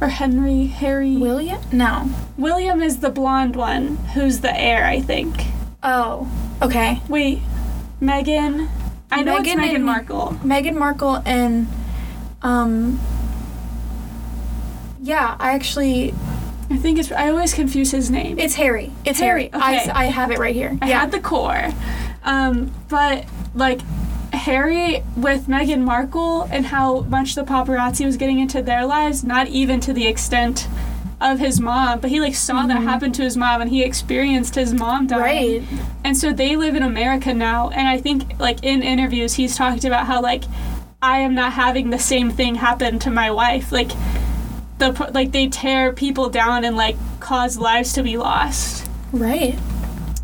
or 0.00 0.08
Henry, 0.08 0.66
Harry? 0.66 1.16
William? 1.16 1.60
No. 1.72 2.10
William 2.36 2.82
is 2.82 2.98
the 2.98 3.10
blonde 3.10 3.56
one, 3.56 3.96
who's 4.14 4.40
the 4.40 4.58
heir, 4.58 4.84
I 4.84 5.00
think. 5.00 5.46
Oh. 5.82 6.30
Okay. 6.62 7.00
Wait, 7.08 7.40
Meghan. 8.00 8.68
I 9.10 9.22
know 9.22 9.38
it's 9.38 9.48
Meghan 9.48 9.56
Meghan 9.56 9.82
Markle. 9.82 10.36
Meghan 10.42 10.76
Markle 10.76 11.22
and 11.24 11.66
um 12.42 13.00
Yeah, 15.00 15.36
I 15.38 15.52
actually 15.52 16.12
I 16.68 16.76
think 16.76 16.98
it's. 16.98 17.12
I 17.12 17.28
always 17.28 17.54
confuse 17.54 17.92
his 17.92 18.10
name. 18.10 18.40
it's 18.40 18.54
Harry. 18.54 18.90
It's 19.04 19.20
Harry, 19.20 19.50
Harry. 19.52 19.64
okay. 19.64 19.90
I, 19.90 20.02
I 20.02 20.04
have 20.06 20.32
it 20.32 20.38
right 20.38 20.54
here. 20.54 20.76
I 20.82 20.88
yeah. 20.88 21.00
had 21.00 21.12
the 21.12 21.20
core, 21.20 21.72
um, 22.24 22.72
but 22.88 23.24
like 23.54 23.80
Harry 24.46 25.02
with 25.16 25.48
Meghan 25.48 25.80
Markle 25.80 26.42
and 26.52 26.66
how 26.66 27.00
much 27.00 27.34
the 27.34 27.42
paparazzi 27.42 28.06
was 28.06 28.16
getting 28.16 28.38
into 28.38 28.62
their 28.62 28.86
lives, 28.86 29.24
not 29.24 29.48
even 29.48 29.80
to 29.80 29.92
the 29.92 30.06
extent 30.06 30.68
of 31.20 31.40
his 31.40 31.60
mom, 31.60 31.98
but 31.98 32.10
he 32.10 32.20
like 32.20 32.36
saw 32.36 32.64
that 32.64 32.80
happen 32.82 33.10
to 33.10 33.22
his 33.22 33.36
mom 33.36 33.60
and 33.60 33.70
he 33.70 33.82
experienced 33.82 34.54
his 34.54 34.72
mom 34.72 35.08
dying. 35.08 35.62
Mm-hmm. 35.62 35.76
right. 35.76 35.86
And 36.04 36.16
so 36.16 36.32
they 36.32 36.54
live 36.54 36.76
in 36.76 36.84
America 36.84 37.34
now, 37.34 37.70
and 37.70 37.88
I 37.88 37.98
think 37.98 38.38
like 38.38 38.62
in 38.62 38.84
interviews 38.84 39.34
he's 39.34 39.56
talked 39.56 39.84
about 39.84 40.06
how 40.06 40.22
like 40.22 40.44
I 41.02 41.18
am 41.18 41.34
not 41.34 41.54
having 41.54 41.90
the 41.90 41.98
same 41.98 42.30
thing 42.30 42.54
happen 42.54 43.00
to 43.00 43.10
my 43.10 43.30
wife, 43.32 43.72
like. 43.72 43.90
The, 44.78 45.10
like 45.14 45.32
they 45.32 45.48
tear 45.48 45.94
people 45.94 46.28
down 46.28 46.62
and 46.62 46.76
like 46.76 46.96
cause 47.18 47.56
lives 47.56 47.94
to 47.94 48.02
be 48.02 48.18
lost. 48.18 48.86
Right. 49.10 49.58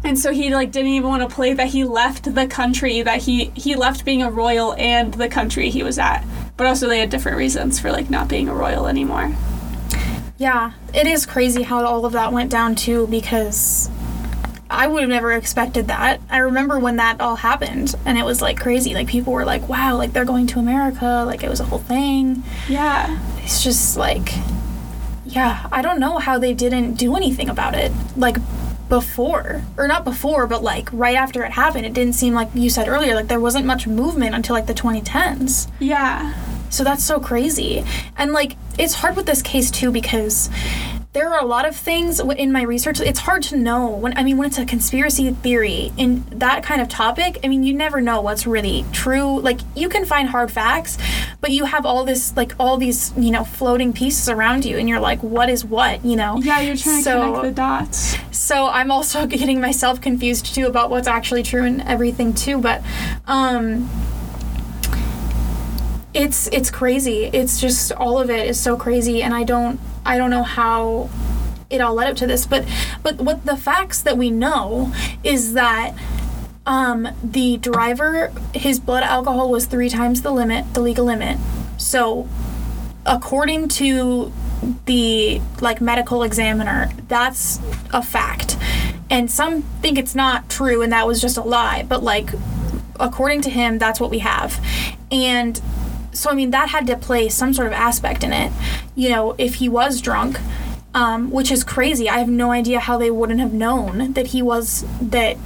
And 0.05 0.19
so 0.19 0.33
he 0.33 0.55
like 0.55 0.73
didn't 0.73 0.93
even 0.93 1.09
want 1.09 1.29
to 1.29 1.35
play 1.35 1.55
that 1.55 1.69
he 1.69 1.85
left 1.85 2.35
the 2.35 2.47
country 2.47 3.03
that 3.03 3.23
he 3.23 3.47
he 3.55 3.77
left 3.77 4.05
being 4.05 4.23
a 4.23 4.31
royal 4.31 4.75
and 4.75 5.15
the 5.15 5.29
country 5.29 5.71
he 5.71 5.83
was 5.83 5.99
at. 5.99 6.25
But 6.57 6.67
also 6.67 6.89
they 6.89 6.99
had 6.99 7.11
different 7.11 7.39
reasons 7.39 7.79
for 7.79 7.93
like 7.93 8.11
not 8.11 8.29
being 8.29 8.49
a 8.49 8.55
royal 8.55 8.87
anymore. 8.87 9.35
Yeah. 10.39 10.73
It 10.93 11.07
is 11.07 11.25
crazy 11.25 11.63
how 11.63 11.85
all 11.85 12.05
of 12.05 12.13
that 12.13 12.33
went 12.33 12.51
down 12.51 12.75
too 12.75 13.07
because 13.07 13.89
I 14.69 14.89
would 14.89 15.03
have 15.03 15.11
never 15.11 15.33
expected 15.33 15.89
that. 15.89 16.21
I 16.31 16.39
remember 16.39 16.79
when 16.79 16.97
that 16.97 17.21
all 17.21 17.37
happened 17.37 17.95
and 18.05 18.19
it 18.19 18.25
was 18.25 18.43
like 18.43 18.59
crazy. 18.59 18.95
Like 18.95 19.07
people 19.07 19.33
were 19.33 19.45
like, 19.45 19.69
"Wow, 19.69 19.97
like 19.97 20.13
they're 20.13 20.25
going 20.25 20.47
to 20.49 20.59
America." 20.59 21.25
Like 21.27 21.45
it 21.45 21.49
was 21.49 21.61
a 21.61 21.65
whole 21.65 21.79
thing. 21.79 22.43
Yeah. 22.69 23.21
It's 23.39 23.63
just 23.63 23.97
like 23.97 24.33
yeah, 25.25 25.67
I 25.73 25.81
don't 25.81 25.99
know 25.99 26.19
how 26.19 26.39
they 26.39 26.53
didn't 26.53 26.95
do 26.95 27.17
anything 27.17 27.49
about 27.49 27.75
it. 27.75 27.93
Like 28.17 28.37
before 28.93 29.63
or 29.79 29.89
not 29.89 30.05
before 30.05 30.47
but 30.47 30.63
like 30.63 30.87
right 30.93 31.17
after 31.17 31.43
it 31.43 31.53
happened 31.53 31.87
it 31.87 31.95
didn't 31.95 32.13
seem 32.13 32.35
like 32.35 32.51
you 32.53 32.69
said 32.69 32.87
earlier 32.89 33.15
like 33.15 33.29
there 33.29 33.41
wasn't 33.41 33.65
much 33.65 33.87
movement 33.87 34.35
until 34.35 34.55
like 34.55 34.67
the 34.67 34.75
2010s 34.75 35.67
Yeah. 35.81 36.35
So 36.69 36.85
that's 36.85 37.05
so 37.05 37.21
crazy. 37.21 37.85
And 38.17 38.33
like 38.33 38.57
it's 38.79 38.95
hard 38.95 39.15
with 39.17 39.27
this 39.27 39.43
case 39.43 39.71
too 39.71 39.91
because 39.93 40.49
there 41.15 41.29
are 41.31 41.41
a 41.43 41.45
lot 41.45 41.69
of 41.69 41.77
things 41.77 42.21
in 42.21 42.51
my 42.53 42.63
research. 42.63 42.99
It's 42.99 43.19
hard 43.21 43.43
to 43.45 43.57
know 43.57 43.87
when 43.91 44.17
I 44.17 44.23
mean 44.25 44.39
when 44.39 44.47
it's 44.49 44.57
a 44.57 44.65
conspiracy 44.65 45.31
theory 45.31 45.93
in 45.99 46.25
that 46.31 46.63
kind 46.63 46.81
of 46.81 46.89
topic. 46.89 47.39
I 47.45 47.49
mean, 47.49 47.63
you 47.65 47.75
never 47.75 48.01
know 48.01 48.23
what's 48.23 48.47
really 48.47 48.87
true. 48.93 49.39
Like 49.41 49.61
you 49.77 49.91
can 49.91 50.07
find 50.07 50.31
hard 50.31 50.51
facts, 50.51 50.97
but 51.43 51.51
you 51.51 51.67
have 51.67 51.85
all 51.85 52.07
this 52.07 52.35
like 52.35 52.55
all 52.59 52.79
these 52.79 53.13
you 53.19 53.31
know 53.31 53.45
floating 53.45 53.93
pieces 53.93 54.31
around 54.31 54.65
you, 54.65 54.79
and 54.79 54.89
you're 54.89 55.01
like, 55.01 55.23
what 55.23 55.51
is 55.51 55.67
what? 55.67 56.03
You 56.03 56.17
know? 56.17 56.39
Yeah, 56.41 56.61
you're 56.61 56.77
trying 56.77 57.03
So- 57.03 57.21
to 57.21 57.27
connect 57.27 57.43
the 57.43 57.53
dots. 57.53 58.17
so 58.31 58.69
I'm 58.69 58.91
also 58.91 59.27
getting 59.37 59.61
myself 59.61 60.01
confused 60.01 60.55
too 60.55 60.67
about 60.67 60.89
what's 60.89 61.09
actually 61.09 61.43
true 61.43 61.65
and 61.65 61.83
everything 61.83 62.33
too. 62.33 62.57
But 62.59 62.83
um, 63.27 63.91
it's 66.15 66.47
it's 66.49 66.71
crazy. 66.71 67.25
It's 67.25 67.61
just 67.61 67.93
all 67.93 68.19
of 68.19 68.31
it 68.31 68.47
is 68.47 68.59
so 68.59 68.79
crazy, 68.79 69.23
and 69.23 69.35
I 69.35 69.43
don't 69.45 69.79
I 70.13 70.19
don't 70.19 70.29
know 70.29 70.43
how 70.43 71.09
it 71.71 71.81
all 71.81 71.95
led 71.95 72.11
up 72.11 72.17
to 72.17 72.27
this. 72.27 72.45
But 72.47 72.67
but 73.03 73.17
what 73.17 73.47
the 73.47 73.57
facts 73.57 74.03
that 74.03 74.19
we 74.19 74.31
know 74.31 74.93
is 75.25 75.55
that. 75.55 75.95
Um, 76.65 77.09
the 77.25 77.57
driver, 77.57 78.33
his 78.55 78.79
blood 78.79 79.03
alcohol 79.03 79.51
was 79.51 79.67
three 79.67 79.89
times 79.89 80.23
the 80.23 80.31
limit, 80.31 80.75
the 80.75 80.81
legal 80.81 81.05
limit. 81.05 81.37
So, 81.77 82.29
according 83.05 83.67
to 83.71 84.33
the 84.87 85.41
like 85.61 85.81
medical 85.81 86.23
examiner 86.23 86.89
that's 87.09 87.59
a 87.93 88.01
fact 88.01 88.57
and 89.11 89.29
some 89.29 89.63
think 89.83 89.99
it's 89.99 90.15
not 90.15 90.49
true 90.49 90.83
and 90.83 90.93
that 90.93 91.05
was 91.05 91.21
just 91.21 91.37
a 91.37 91.43
lie 91.43 91.85
but 91.89 92.01
like 92.01 92.31
according 93.01 93.43
to 93.43 93.51
him 93.51 93.79
that's 93.79 93.99
what 93.99 94.09
we 94.09 94.21
have 94.21 94.65
and 95.11 95.61
so 96.13 96.31
i 96.31 96.35
mean 96.35 96.51
that 96.51 96.69
had 96.69 96.87
to 96.87 96.97
play 96.97 97.29
some 97.29 97.53
sort 97.53 97.67
of 97.67 97.73
aspect 97.73 98.23
in 98.23 98.33
it 98.33 98.53
you 98.95 99.09
know 99.09 99.35
if 99.39 99.57
he 99.57 99.69
was 99.69 100.01
drunk 100.01 100.39
um, 100.95 101.31
which 101.31 101.51
is 101.51 101.65
crazy 101.65 102.09
i 102.09 102.19
have 102.19 102.29
no 102.29 102.53
idea 102.53 102.79
how 102.79 102.99
they 102.99 103.11
wouldn't 103.11 103.41
have 103.41 103.53
known 103.53 104.13
that 104.13 104.29
he 104.29 104.43
was 104.43 104.85
that 105.01 105.37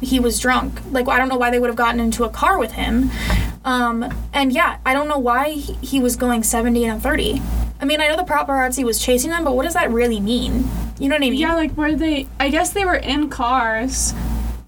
he 0.00 0.18
was 0.18 0.38
drunk. 0.38 0.80
Like 0.90 1.08
I 1.08 1.18
don't 1.18 1.28
know 1.28 1.36
why 1.36 1.50
they 1.50 1.58
would 1.58 1.68
have 1.68 1.76
gotten 1.76 2.00
into 2.00 2.24
a 2.24 2.28
car 2.28 2.58
with 2.58 2.72
him. 2.72 3.10
Um, 3.64 4.12
and 4.32 4.52
yeah, 4.52 4.78
I 4.86 4.94
don't 4.94 5.08
know 5.08 5.18
why 5.18 5.50
he, 5.50 6.00
was 6.00 6.16
going 6.16 6.42
70 6.42 6.86
and 6.86 7.02
30. 7.02 7.42
I 7.78 7.84
mean, 7.84 8.00
I 8.00 8.08
know 8.08 8.16
the 8.16 8.22
paparazzi 8.22 8.84
was 8.84 8.98
chasing 8.98 9.30
them, 9.30 9.44
but 9.44 9.54
what 9.54 9.64
does 9.64 9.74
that 9.74 9.90
really 9.90 10.18
mean? 10.18 10.64
You 10.98 11.08
know 11.08 11.16
what 11.16 11.24
I 11.24 11.30
mean? 11.30 11.34
Yeah, 11.34 11.54
like 11.54 11.72
where 11.72 11.94
they 11.94 12.26
I 12.38 12.48
guess 12.48 12.72
they 12.72 12.84
were 12.84 12.96
in 12.96 13.28
cars. 13.28 14.14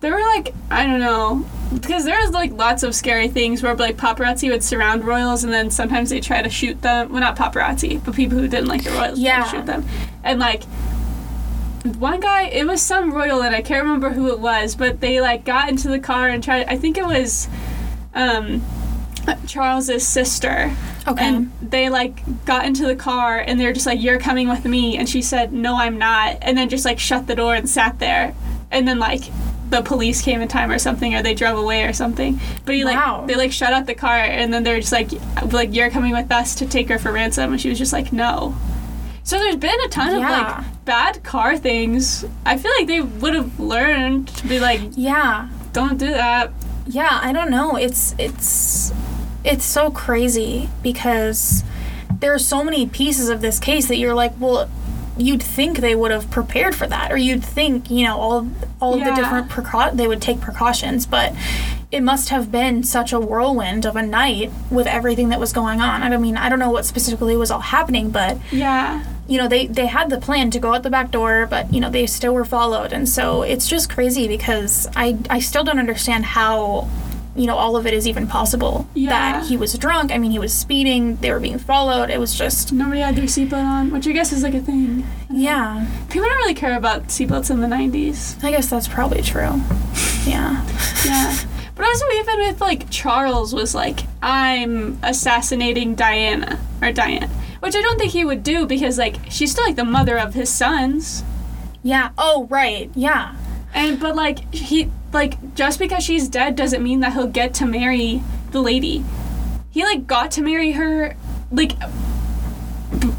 They 0.01 0.11
were 0.11 0.21
like 0.21 0.55
I 0.71 0.87
don't 0.87 1.01
know 1.01 1.47
because 1.75 2.05
there 2.05 2.19
was 2.21 2.31
like 2.31 2.53
lots 2.53 2.83
of 2.83 2.95
scary 2.95 3.29
things 3.29 3.63
where 3.63 3.75
like 3.75 3.97
paparazzi 3.97 4.51
would 4.51 4.63
surround 4.63 5.05
royals 5.05 5.45
and 5.45 5.53
then 5.53 5.71
sometimes 5.71 6.11
they 6.11 6.21
try 6.21 6.43
to 6.43 6.49
shoot 6.51 6.81
them. 6.83 7.11
Well, 7.11 7.21
not 7.21 7.37
paparazzi, 7.37 8.03
but 8.05 8.15
people 8.15 8.39
who 8.39 8.49
didn't 8.49 8.67
like 8.69 8.85
the 8.85 8.91
royals 8.91 9.19
would 9.19 9.19
Yeah. 9.19 9.45
shoot 9.51 9.67
them. 9.67 9.85
And 10.25 10.39
like 10.41 10.65
one 11.99 12.21
guy, 12.21 12.45
it 12.45 12.67
was 12.67 12.81
some 12.81 13.13
royal 13.13 13.43
and 13.43 13.55
I 13.55 13.63
can't 13.63 13.83
remember 13.83 14.11
who 14.11 14.29
it 14.33 14.39
was, 14.39 14.75
but 14.77 15.01
they 15.01 15.21
like 15.21 15.45
got 15.45 15.69
into 15.69 15.89
the 15.89 15.99
car 15.99 16.29
and 16.29 16.43
tried. 16.43 16.67
I 16.69 16.77
think 16.77 16.97
it 16.97 17.05
was 17.07 17.49
um, 18.15 18.63
Charles's 19.47 20.07
sister. 20.07 20.75
Okay. 21.09 21.25
And 21.25 21.51
they 21.61 21.89
like 21.89 22.45
got 22.45 22.65
into 22.67 22.87
the 22.87 22.95
car 22.95 23.39
and 23.39 23.59
they 23.59 23.65
were 23.65 23.73
just 23.73 23.87
like, 23.87 24.01
"You're 24.01 24.21
coming 24.21 24.49
with 24.49 24.65
me," 24.65 24.97
and 24.97 25.09
she 25.09 25.21
said, 25.21 25.53
"No, 25.53 25.75
I'm 25.77 25.99
not," 25.99 26.37
and 26.43 26.57
then 26.57 26.69
just 26.69 26.85
like 26.85 27.01
shut 27.01 27.27
the 27.27 27.35
door 27.35 27.55
and 27.57 27.69
sat 27.69 27.99
there. 27.99 28.35
And 28.71 28.87
then 28.87 29.01
like 29.01 29.23
the 29.73 29.83
police 29.83 30.23
came 30.23 30.41
in 30.41 30.47
time 30.49 30.71
or 30.71 30.79
something, 30.79 31.15
or 31.15 31.23
they 31.23 31.35
drove 31.35 31.59
away 31.59 31.83
or 31.85 31.93
something. 31.93 32.39
But 32.65 32.75
he 32.77 32.85
like 32.85 32.97
Wow. 32.97 33.25
they 33.27 33.35
like 33.35 33.51
shut 33.51 33.73
out 33.73 33.87
the 33.87 33.95
car 33.95 34.17
and 34.19 34.53
then 34.55 34.63
they're 34.63 34.79
just 34.81 34.93
like, 34.93 35.11
"Like 35.51 35.75
you're 35.75 35.91
coming 35.91 36.13
with 36.13 36.31
us 36.31 36.55
to 36.57 36.67
take 36.67 36.89
her 36.91 36.99
for 36.99 37.11
ransom," 37.11 37.53
and 37.53 37.61
she 37.61 37.69
was 37.69 37.79
just 37.79 37.93
like, 37.93 38.13
"No." 38.13 38.55
So 39.25 39.39
there's 39.39 39.57
been 39.57 39.81
a 39.85 39.89
ton 39.89 40.15
of 40.15 40.21
like 40.21 40.85
bad 40.85 41.23
car 41.25 41.57
things. 41.57 42.25
I 42.45 42.59
feel 42.59 42.71
like 42.79 42.87
they 42.87 43.01
would 43.01 43.35
have 43.35 43.59
learned 43.59 44.29
to 44.29 44.47
be 44.47 44.61
like, 44.61 44.81
yeah. 44.93 45.49
"Don't 45.73 45.99
do 45.99 46.11
that." 46.11 46.53
Yeah, 46.87 47.19
I 47.23 47.33
don't 47.33 47.51
know. 47.51 47.77
It's 47.77 48.15
it's 48.19 48.93
it's 49.45 49.65
so 49.65 49.91
crazy 49.91 50.69
because 50.83 51.65
there 52.21 52.33
are 52.35 52.39
so 52.39 52.63
many 52.63 52.87
pieces 52.87 53.29
of 53.29 53.41
this 53.41 53.59
case 53.59 53.89
that 53.89 53.97
you're 53.97 54.15
like, 54.15 54.33
well, 54.39 54.69
you'd 55.19 55.43
think 55.43 55.79
they 55.79 55.95
would 55.95 56.11
have 56.11 56.31
prepared 56.31 56.75
for 56.75 56.87
that, 56.87 57.13
or 57.13 57.17
you'd 57.17 57.45
think, 57.45 57.91
you 57.91 58.05
know, 58.07 58.19
all 58.19 58.49
all 58.81 58.95
of 58.95 59.01
Yeah. 59.01 59.11
the 59.11 59.17
different 59.17 59.49
precau- 59.51 59.95
they 59.95 60.09
would 60.09 60.21
take 60.23 60.41
precautions, 60.41 61.07
but 61.07 61.33
it 61.91 62.03
must 62.03 62.31
have 62.31 62.51
been 62.51 62.83
such 62.83 63.13
a 63.13 63.21
whirlwind 63.21 63.85
of 63.85 63.95
a 63.97 64.03
night 64.03 64.51
with 64.71 64.87
everything 64.87 65.29
that 65.29 65.39
was 65.39 65.53
going 65.53 65.81
on. 65.83 66.03
I 66.03 66.09
don't 66.09 66.23
mean, 66.23 66.37
I 66.39 66.49
don't 66.49 66.59
know 66.59 66.71
what 66.71 66.87
specifically 66.87 67.37
was 67.37 67.51
all 67.51 67.61
happening, 67.61 68.09
but 68.11 68.39
Yeah. 68.51 69.01
you 69.29 69.37
know, 69.39 69.47
they 69.47 69.67
they 69.67 69.87
had 69.87 70.09
the 70.09 70.17
plan 70.19 70.51
to 70.53 70.59
go 70.59 70.75
out 70.75 70.83
the 70.83 70.91
back 70.91 71.11
door, 71.11 71.47
but 71.49 71.73
you 71.73 71.81
know, 71.81 71.91
they 71.91 72.07
still 72.07 72.33
were 72.33 72.47
followed, 72.47 72.93
and 72.93 73.07
so 73.09 73.43
it's 73.43 73.69
just 73.69 73.91
crazy 73.91 74.27
because 74.27 74.89
I 74.97 75.17
I 75.29 75.41
still 75.41 75.63
don't 75.65 75.79
understand 75.79 76.25
how 76.25 76.89
you 77.35 77.47
know 77.47 77.57
all 77.57 77.77
of 77.77 77.87
it 77.87 77.95
is 77.95 78.07
even 78.07 78.27
possible 78.27 78.87
Yeah. 78.95 79.11
that 79.11 79.47
he 79.47 79.57
was 79.57 79.73
drunk. 79.75 80.13
I 80.13 80.19
mean 80.19 80.31
he 80.31 80.39
was 80.39 80.53
speeding. 80.53 81.17
They 81.17 81.31
were 81.33 81.41
being 81.41 81.59
followed. 81.59 82.11
It 82.11 82.21
was 82.21 82.35
just 82.35 82.73
Nobody 82.73 83.01
had 83.01 83.17
their 83.17 83.25
seatbelt 83.25 83.65
on, 83.65 83.91
which 83.91 84.07
I 84.07 84.13
guess 84.13 84.33
is 84.33 84.43
like 84.43 84.55
a 84.55 84.61
thing. 84.61 85.07
yeah. 85.31 85.87
People 86.11 86.29
don't 86.29 86.39
really 86.39 86.55
care 86.55 86.77
about 86.77 87.09
seatbelts 87.09 87.51
in 87.51 87.61
the 87.61 87.67
90s. 87.67 88.43
i 88.45 88.51
guess 88.51 88.69
that's 88.69 88.89
probably 88.89 89.23
true. 89.23 89.61
Yeah. 90.27 90.65
Yeah. 91.05 91.37
But 91.75 91.87
also, 91.87 92.05
even 92.17 92.39
with 92.39 92.61
like 92.61 92.89
Charles 92.91 93.55
was 93.55 93.75
like, 93.75 94.01
I'm 94.23 94.99
assassinating 95.03 95.95
Diana 95.95 96.61
or 96.83 96.93
Diane, 96.93 97.29
which 97.61 97.75
I 97.75 97.81
don't 97.81 97.99
think 97.99 98.13
he 98.13 98.25
would 98.25 98.43
do 98.45 98.67
because 98.67 98.99
like 98.99 99.17
she's 99.31 99.51
still 99.53 99.65
like 99.65 99.77
the 99.77 99.85
mother 99.85 100.19
of 100.19 100.35
his 100.35 100.49
sons, 100.51 101.25
yeah. 101.83 102.11
Oh 102.19 102.47
right. 102.51 102.91
Yeah. 102.95 103.35
And 103.75 103.99
but 103.99 104.15
like 104.15 104.53
he 104.55 104.91
like 105.13 105.55
just 105.55 105.79
because 105.79 106.03
she's 106.03 106.29
dead 106.29 106.57
doesn't 106.57 106.83
mean 106.83 107.01
that 107.01 107.13
he'll 107.13 107.27
get 107.27 107.55
to 107.55 107.67
marry 107.67 108.23
the 108.51 108.61
lady. 108.61 109.05
He 109.71 109.85
like 109.85 110.07
got 110.07 110.31
to 110.33 110.43
marry 110.43 110.73
her 110.73 111.17
like 111.51 111.73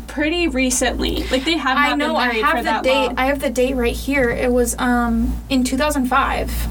pretty 0.08 0.48
recently. 0.48 1.24
Like 1.28 1.44
they 1.44 1.58
have 1.58 1.76
not 1.76 1.92
i 1.92 1.96
know 1.96 2.14
been 2.14 2.16
i 2.16 2.34
have 2.34 2.64
the 2.64 2.90
date 2.90 3.06
long. 3.08 3.18
i 3.18 3.26
have 3.26 3.40
the 3.40 3.50
date 3.50 3.76
right 3.76 3.96
here 3.96 4.30
it 4.30 4.52
was 4.52 4.78
um 4.78 5.42
in 5.50 5.64
2005 5.64 6.68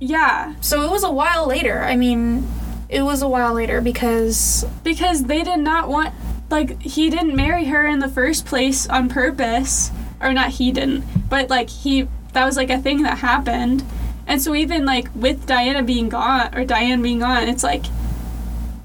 yeah. 0.00 0.54
so 0.60 0.82
it 0.82 0.90
was 0.90 1.02
a 1.02 1.10
while 1.10 1.48
later 1.48 1.80
i 1.80 1.96
mean 1.96 2.46
it 2.88 3.02
was 3.02 3.22
a 3.22 3.28
while 3.28 3.54
later 3.54 3.80
because 3.80 4.64
because 4.84 5.24
they 5.24 5.42
did 5.42 5.58
not 5.58 5.88
want 5.88 6.14
like 6.50 6.80
he 6.82 7.10
didn't 7.10 7.34
marry 7.34 7.64
her 7.64 7.86
in 7.86 7.98
the 7.98 8.08
first 8.08 8.46
place 8.46 8.86
on 8.88 9.08
purpose 9.08 9.90
or 10.20 10.32
not 10.32 10.50
he 10.50 10.70
didn't 10.70 11.04
but 11.28 11.48
like 11.50 11.68
he 11.68 12.08
that 12.32 12.44
was 12.44 12.56
like 12.56 12.70
a 12.70 12.78
thing 12.78 13.02
that 13.02 13.18
happened 13.18 13.82
and 14.28 14.40
so 14.40 14.54
even 14.54 14.84
like 14.84 15.08
with 15.16 15.44
diana 15.46 15.82
being 15.82 16.08
gone 16.08 16.54
or 16.54 16.64
diane 16.64 17.02
being 17.02 17.18
gone 17.18 17.48
it's 17.48 17.64
like 17.64 17.84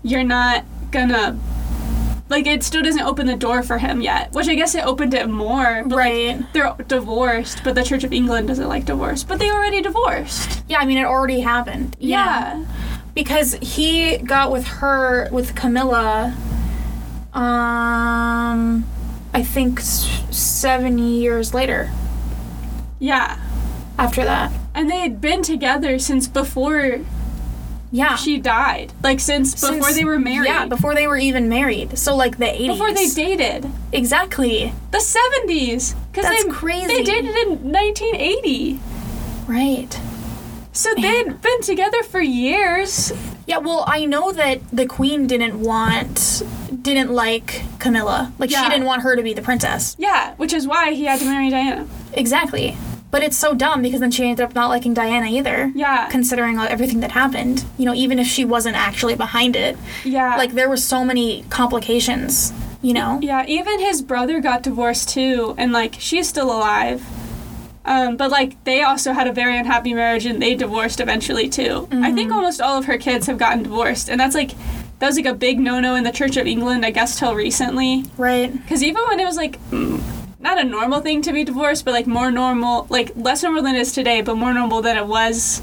you're 0.01 0.23
not 0.23 0.65
gonna 0.91 1.37
like 2.29 2.47
it 2.47 2.63
still 2.63 2.81
doesn't 2.81 3.01
open 3.03 3.27
the 3.27 3.35
door 3.35 3.61
for 3.61 3.77
him 3.77 4.01
yet 4.01 4.31
which 4.33 4.47
i 4.47 4.55
guess 4.55 4.73
it 4.73 4.83
opened 4.85 5.13
it 5.13 5.29
more 5.29 5.83
but 5.85 5.95
right 5.95 6.37
like 6.37 6.53
they're 6.53 6.73
divorced 6.87 7.61
but 7.63 7.75
the 7.75 7.83
church 7.83 8.03
of 8.03 8.11
england 8.11 8.47
doesn't 8.47 8.67
like 8.69 8.85
divorce 8.85 9.23
but 9.23 9.37
they 9.37 9.51
already 9.51 9.81
divorced 9.81 10.63
Yeah, 10.67 10.79
I 10.79 10.85
mean, 10.85 10.97
it 10.97 11.05
already 11.05 11.41
happened. 11.41 11.95
yeah, 11.99 12.63
Because 13.13 13.53
he 13.61 14.17
got 14.17 14.51
with 14.51 14.65
her, 14.81 15.29
with 15.31 15.53
Camilla, 15.55 16.33
um, 17.33 18.85
I 19.33 19.43
think 19.43 19.79
s- 19.79 20.07
seven 20.31 20.97
years 20.97 21.53
later 21.53 21.91
yeah. 22.99 23.37
after 23.99 24.23
that. 24.23 24.51
And 24.75 24.89
they 24.89 24.99
had 24.99 25.21
been 25.21 25.41
together 25.43 25.99
since 25.99 26.27
before 26.27 26.99
Yeah. 27.91 28.15
she 28.15 28.39
died. 28.39 28.91
Like 29.03 29.19
since 29.19 29.53
before 29.53 29.83
Since- 29.83 29.95
they 29.97 30.03
were 30.05 30.19
married. 30.19 30.47
Yeah, 30.47 30.65
before 30.65 30.95
they 30.95 31.05
were 31.07 31.17
even 31.17 31.47
married. 31.49 31.97
So, 31.97 32.15
like 32.15 32.37
the 32.39 32.45
80s. 32.45 32.67
before 32.67 32.91
they 32.93 33.07
dated. 33.07 33.69
Exactly. 33.91 34.73
The 34.91 34.99
seventies. 34.99 35.95
Because 36.11 36.25
That's 36.29 36.43
they 36.45 36.49
crazy. 36.49 36.87
They 36.87 37.03
dated 37.03 37.35
in 37.47 37.71
nineteen 37.71 38.15
eighty. 38.15 38.79
Right. 39.47 39.99
So 40.75 40.89
they'd 40.95 41.39
been 41.39 41.61
together 41.61 42.01
for 42.01 42.19
years. 42.19 43.13
Yeah, 43.45 43.57
well, 43.59 43.83
I 43.87 44.05
know 44.05 44.31
that 44.31 44.59
the 44.71 44.87
queen 44.87 45.27
didn't 45.27 45.59
want, 45.61 46.41
didn't 46.81 47.11
like 47.11 47.61
Camilla. 47.77 48.31
Like, 48.39 48.49
Yeah. 48.49 48.63
she 48.63 48.69
didn't 48.71 48.85
want 48.87 49.03
her 49.03 49.15
to 49.15 49.21
be 49.21 49.33
the 49.33 49.41
princess. 49.43 49.95
Yeah, 49.99 50.33
which 50.37 50.51
is 50.53 50.65
why 50.65 50.93
he 50.93 51.03
had 51.05 51.19
to 51.19 51.25
marry 51.25 51.49
Diana. 51.51 51.85
Exactly. 52.13 52.75
But 53.13 53.21
it's 53.21 53.37
so 53.37 53.53
dumb 53.53 53.83
because 53.83 53.99
then 53.99 54.09
she 54.09 54.23
ended 54.23 54.43
up 54.43 54.55
not 54.55 54.69
liking 54.69 54.95
Diana 54.95 55.27
either. 55.27 55.71
Yeah. 55.75 56.09
Considering 56.09 56.57
all- 56.57 56.65
everything 56.67 56.99
that 57.01 57.11
happened. 57.11 57.63
You 57.77 57.85
know, 57.85 57.93
even 57.93 58.17
if 58.17 58.25
she 58.25 58.43
wasn't 58.43 58.75
actually 58.75 59.13
behind 59.13 59.55
it. 59.55 59.77
Yeah. 60.03 60.35
Like, 60.35 60.53
there 60.53 60.67
were 60.67 60.77
so 60.77 61.05
many 61.05 61.43
complications, 61.51 62.51
you 62.81 62.93
know? 62.93 63.19
Yeah, 63.21 63.45
even 63.47 63.79
his 63.79 64.01
brother 64.01 64.39
got 64.39 64.63
divorced 64.63 65.09
too, 65.09 65.53
and 65.59 65.71
like 65.71 65.93
she's 65.99 66.27
still 66.27 66.49
alive. 66.51 67.05
Um, 67.85 68.15
but 68.17 68.31
like 68.31 68.51
they 68.63 68.81
also 68.81 69.11
had 69.13 69.27
a 69.27 69.33
very 69.33 69.57
unhappy 69.57 69.93
marriage 69.93 70.25
and 70.25 70.41
they 70.41 70.55
divorced 70.55 70.99
eventually 70.99 71.49
too. 71.49 71.87
I 71.91 72.11
think 72.13 72.29
Mm-hmm. 72.29 72.37
almost 72.37 72.61
all 72.61 72.77
of 72.79 72.85
her 72.85 72.97
kids 72.97 73.27
have 73.27 73.37
gotten 73.37 73.61
divorced, 73.63 74.09
and 74.09 74.19
that's 74.19 74.33
like 74.33 74.51
that 74.99 75.07
was 75.07 75.17
like 75.17 75.25
a 75.27 75.33
big 75.35 75.59
no-no 75.59 75.93
in 75.95 76.03
the 76.03 76.11
Church 76.11 76.35
of 76.37 76.47
England, 76.47 76.83
I 76.85 76.91
guess, 76.91 77.19
till 77.19 77.35
recently. 77.35 78.05
Right. 78.17 78.51
Because 78.53 78.81
even 78.81 79.03
when 79.09 79.19
it 79.19 79.25
was 79.25 79.35
like 79.37 79.59
not 80.43 80.59
a 80.59 80.63
normal 80.63 80.99
thing 81.01 81.21
to 81.23 81.31
be 81.33 81.43
divorced, 81.43 81.85
but 81.85 81.93
like 81.93 82.05
more 82.05 82.29
normal, 82.31 82.85
like 82.89 83.11
less 83.15 83.41
normal 83.43 83.63
than 83.63 83.75
it 83.75 83.79
is 83.79 83.91
today, 83.93 84.21
but 84.21 84.35
more 84.35 84.53
normal 84.53 84.81
than 84.81 84.97
it 84.97 85.07
was. 85.07 85.61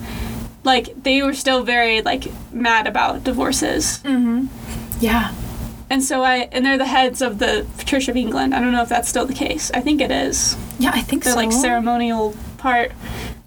Like 0.64 1.02
they 1.02 1.22
were 1.22 1.34
still 1.34 1.62
very 1.62 2.02
like 2.02 2.24
mad 2.52 2.86
about 2.86 3.22
divorces, 3.24 4.00
Mm-hmm. 4.04 4.46
Yeah. 5.00 5.32
and 5.88 6.02
so 6.02 6.22
I 6.22 6.48
and 6.52 6.64
they're 6.64 6.76
the 6.78 6.86
heads 6.86 7.22
of 7.22 7.38
the 7.38 7.66
Church 7.86 8.08
of 8.08 8.16
England. 8.16 8.54
I 8.54 8.60
don't 8.60 8.72
know 8.72 8.82
if 8.82 8.88
that's 8.88 9.08
still 9.08 9.24
the 9.26 9.34
case. 9.34 9.70
I 9.72 9.80
think 9.80 10.00
it 10.00 10.10
is. 10.10 10.56
Yeah, 10.78 10.90
I 10.94 11.00
think 11.00 11.24
The 11.24 11.30
so. 11.30 11.36
like 11.36 11.52
ceremonial 11.52 12.34
part. 12.58 12.92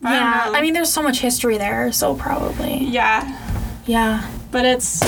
I 0.04 0.14
Yeah. 0.16 0.52
I 0.56 0.62
mean, 0.62 0.74
there's 0.74 0.92
so 0.92 1.02
much 1.04 1.20
history 1.20 1.58
there, 1.58 1.92
so 1.92 2.16
probably. 2.16 2.84
yeah, 2.86 3.22
Yeah. 3.86 4.28
but 4.52 4.66
it's 4.66 5.02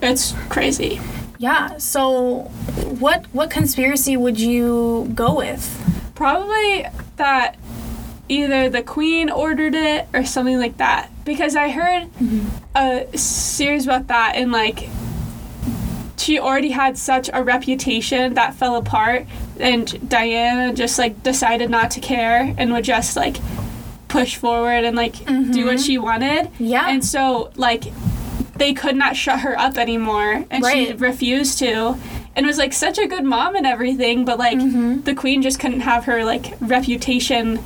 it's 0.00 0.34
crazy. 0.48 1.00
Yeah. 1.38 1.78
So, 1.78 2.42
what 2.98 3.26
what 3.32 3.50
conspiracy 3.50 4.16
would 4.16 4.38
you 4.38 5.10
go 5.14 5.36
with? 5.36 6.12
Probably 6.14 6.86
that 7.16 7.56
either 8.28 8.68
the 8.68 8.82
queen 8.82 9.30
ordered 9.30 9.74
it 9.74 10.08
or 10.12 10.24
something 10.24 10.58
like 10.58 10.76
that. 10.78 11.10
Because 11.24 11.56
I 11.56 11.70
heard 11.70 12.04
mm-hmm. 12.14 12.48
a 12.74 13.16
series 13.16 13.84
about 13.86 14.08
that 14.08 14.34
and 14.36 14.52
like 14.52 14.88
she 16.16 16.38
already 16.38 16.70
had 16.70 16.98
such 16.98 17.30
a 17.32 17.42
reputation 17.42 18.34
that 18.34 18.54
fell 18.54 18.76
apart 18.76 19.26
and 19.58 20.08
Diana 20.08 20.74
just 20.74 20.98
like 20.98 21.22
decided 21.22 21.70
not 21.70 21.90
to 21.92 22.00
care 22.00 22.54
and 22.58 22.72
would 22.72 22.84
just 22.84 23.16
like 23.16 23.36
push 24.08 24.36
forward 24.36 24.84
and 24.84 24.96
like 24.96 25.14
do 25.18 25.24
what 25.24 25.76
mm-hmm. 25.76 25.76
she 25.76 25.98
wanted. 25.98 26.50
Yeah. 26.58 26.88
And 26.88 27.04
so 27.04 27.50
like 27.56 27.84
they 28.58 28.74
could 28.74 28.96
not 28.96 29.16
shut 29.16 29.40
her 29.40 29.58
up 29.58 29.76
anymore 29.78 30.44
and 30.50 30.64
she 30.66 30.92
refused 30.94 31.58
to 31.58 31.96
and 32.36 32.46
was 32.46 32.58
like 32.58 32.72
such 32.72 32.98
a 32.98 33.06
good 33.06 33.24
mom 33.24 33.54
and 33.56 33.66
everything 33.66 34.24
but 34.24 34.38
like 34.38 34.58
Mm-hmm. 34.58 35.02
the 35.02 35.14
queen 35.14 35.42
just 35.42 35.58
couldn't 35.60 35.80
have 35.80 36.04
her 36.04 36.24
like 36.24 36.54
reputation 36.60 37.58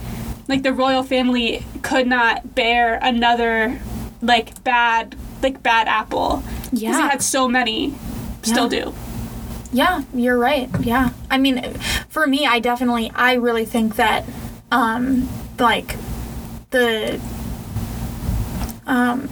like 0.48 0.62
the 0.62 0.72
royal 0.72 1.02
family 1.02 1.64
could 1.83 2.07
not 2.07 2.55
bear 2.55 2.98
another 3.02 3.81
like 4.20 4.62
bad 4.64 5.16
like 5.42 5.62
bad 5.62 5.88
apple 5.88 6.42
because 6.64 6.83
Yeah. 6.83 6.92
they 6.92 7.02
had 7.02 7.22
so 7.22 7.48
many 7.48 7.94
still 8.42 8.72
Yeah. 8.72 8.85
do 8.85 8.94
Yeah, 9.74 10.02
you're 10.14 10.38
right. 10.38 10.68
Yeah. 10.81 11.11
I 11.31 11.38
mean, 11.38 11.57
for 12.11 12.26
me, 12.26 12.44
I 12.46 12.59
definitely, 12.61 13.11
I 13.14 13.33
really 13.35 13.64
think 13.64 13.96
that, 13.96 14.22
um, 14.70 15.26
like, 15.59 15.96
the, 16.72 17.18
um, 18.87 19.31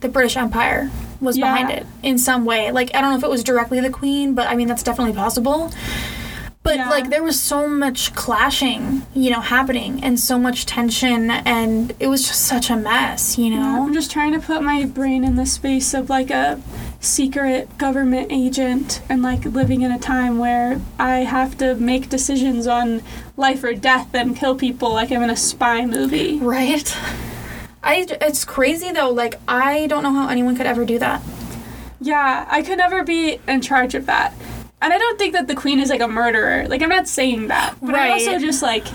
the 0.00 0.08
British 0.08 0.36
Empire 0.36 0.90
was 1.20 1.36
Yeah. 1.36 1.52
behind 1.52 1.70
it 1.70 1.86
in 2.02 2.18
some 2.18 2.44
way. 2.44 2.70
Like, 2.70 2.90
I 2.94 3.00
don't 3.00 3.10
know 3.10 3.16
if 3.18 3.24
it 3.24 3.30
was 3.30 3.42
directly 3.44 3.80
the 3.80 3.90
Queen, 3.90 4.34
but 4.34 4.46
I 4.48 4.54
mean, 4.54 4.68
that's 4.68 4.82
definitely 4.82 5.14
possible. 5.14 5.72
But 6.64 6.76
Yeah. 6.76 6.90
like, 6.90 7.08
there 7.08 7.22
was 7.22 7.40
so 7.40 7.66
much 7.66 8.14
clashing, 8.14 9.02
you 9.14 9.30
know, 9.30 9.40
happening, 9.40 10.00
and 10.02 10.20
so 10.20 10.38
much 10.38 10.66
tension, 10.66 11.30
and 11.30 11.94
it 11.98 12.08
was 12.08 12.26
just 12.28 12.42
such 12.42 12.68
a 12.68 12.76
mess, 12.76 13.38
you 13.38 13.48
know. 13.50 13.84
i'm 13.86 13.94
just 13.94 14.10
trying 14.10 14.32
to 14.32 14.38
put 14.38 14.62
my 14.62 14.84
brain 14.84 15.24
in 15.24 15.36
the 15.36 15.46
space 15.46 15.94
of 15.94 16.10
like 16.10 16.30
a 16.30 16.60
secret 17.00 17.78
government 17.78 18.26
agent 18.30 19.00
and 19.08 19.22
like 19.22 19.44
living 19.46 19.80
in 19.82 19.90
a 19.92 19.98
time 19.98 20.36
where 20.38 20.80
i 20.98 21.18
have 21.20 21.56
to 21.56 21.74
make 21.76 22.08
decisions 22.08 22.66
on 22.66 23.00
life 23.36 23.62
or 23.64 23.72
death 23.72 24.08
and 24.12 24.36
kill 24.36 24.54
people 24.56 24.92
like 24.92 25.10
i'm 25.12 25.22
in 25.22 25.30
a 25.30 25.36
spy 25.36 25.86
movie 25.86 26.38
Right. 26.42 26.94
I, 27.82 28.06
it's 28.20 28.44
crazy 28.44 28.90
though. 28.92 29.10
Like 29.10 29.36
I 29.48 29.86
don't 29.86 30.02
know 30.02 30.12
how 30.12 30.28
anyone 30.28 30.56
could 30.56 30.66
ever 30.66 30.84
do 30.84 30.98
that. 30.98 31.22
Yeah, 32.00 32.46
I 32.50 32.62
could 32.62 32.78
never 32.78 33.02
be 33.04 33.40
in 33.48 33.60
charge 33.60 33.94
of 33.94 34.06
that. 34.06 34.32
And 34.80 34.92
I 34.92 34.98
don't 34.98 35.18
think 35.18 35.32
that 35.32 35.48
the 35.48 35.56
queen 35.56 35.80
is 35.80 35.90
like 35.90 36.00
a 36.00 36.08
murderer. 36.08 36.66
Like 36.68 36.82
I'm 36.82 36.88
not 36.88 37.08
saying 37.08 37.48
that. 37.48 37.76
But 37.82 37.94
I 37.94 38.10
also 38.10 38.38
just 38.38 38.62
like 38.62 38.86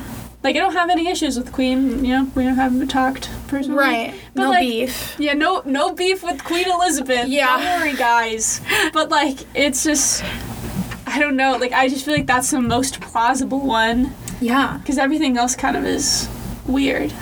like 0.43 0.56
I 0.56 0.60
don't 0.60 0.74
have 0.74 0.89
any 0.89 1.08
issues 1.08 1.38
with 1.38 1.48
the 1.48 1.52
queen, 1.52 2.04
you 2.04 2.12
know, 2.13 2.32
we 2.36 2.43
don't 2.43 2.56
have 2.56 2.88
talked 2.89 3.30
personally. 3.48 4.13
But 4.34 4.41
no 4.41 4.50
like 4.50 4.62
beef. 4.62 5.15
yeah, 5.19 5.34
no 5.34 5.62
no 5.65 5.93
beef 5.93 6.24
with 6.24 6.43
Queen 6.43 6.69
Elizabeth. 6.69 7.28
Yeah. 7.28 7.58
Don't 7.58 7.82
worry 7.82 7.96
guys. 7.96 8.62
But 8.93 9.10
like 9.10 9.39
it's 9.56 9.84
just 9.84 10.24
I 11.08 11.19
don't 11.19 11.36
know, 11.36 11.58
like 11.58 11.72
I 11.74 11.89
just 11.89 12.06
feel 12.06 12.13
like 12.15 12.28
that's 12.28 12.52
the 12.52 12.62
most 12.62 13.00
plausible 13.02 13.60
one 13.65 14.13
Yeah. 14.41 14.78
because 14.78 14.98
everything 14.98 15.38
else 15.38 15.56
kind 15.56 15.76
of 15.78 15.86
is 15.86 16.28
weird. 16.65 17.13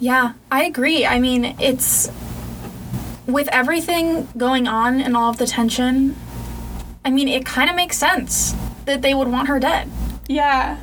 Yeah. 0.00 0.32
I 0.50 0.64
agree. 0.64 1.06
I 1.06 1.20
mean, 1.20 1.56
it's 1.60 2.10
with 3.26 3.48
everything 3.48 4.26
going 4.36 4.66
on 4.66 5.00
and 5.00 5.16
all 5.16 5.30
of 5.30 5.38
the 5.38 5.46
tension. 5.46 6.16
I 7.04 7.10
mean, 7.10 7.28
it 7.28 7.46
kind 7.46 7.70
of 7.70 7.76
makes 7.76 7.96
sense 7.96 8.54
that 8.86 9.02
they 9.02 9.14
would 9.14 9.28
want 9.28 9.48
her 9.48 9.60
dead. 9.60 9.88
Yeah. 10.26 10.78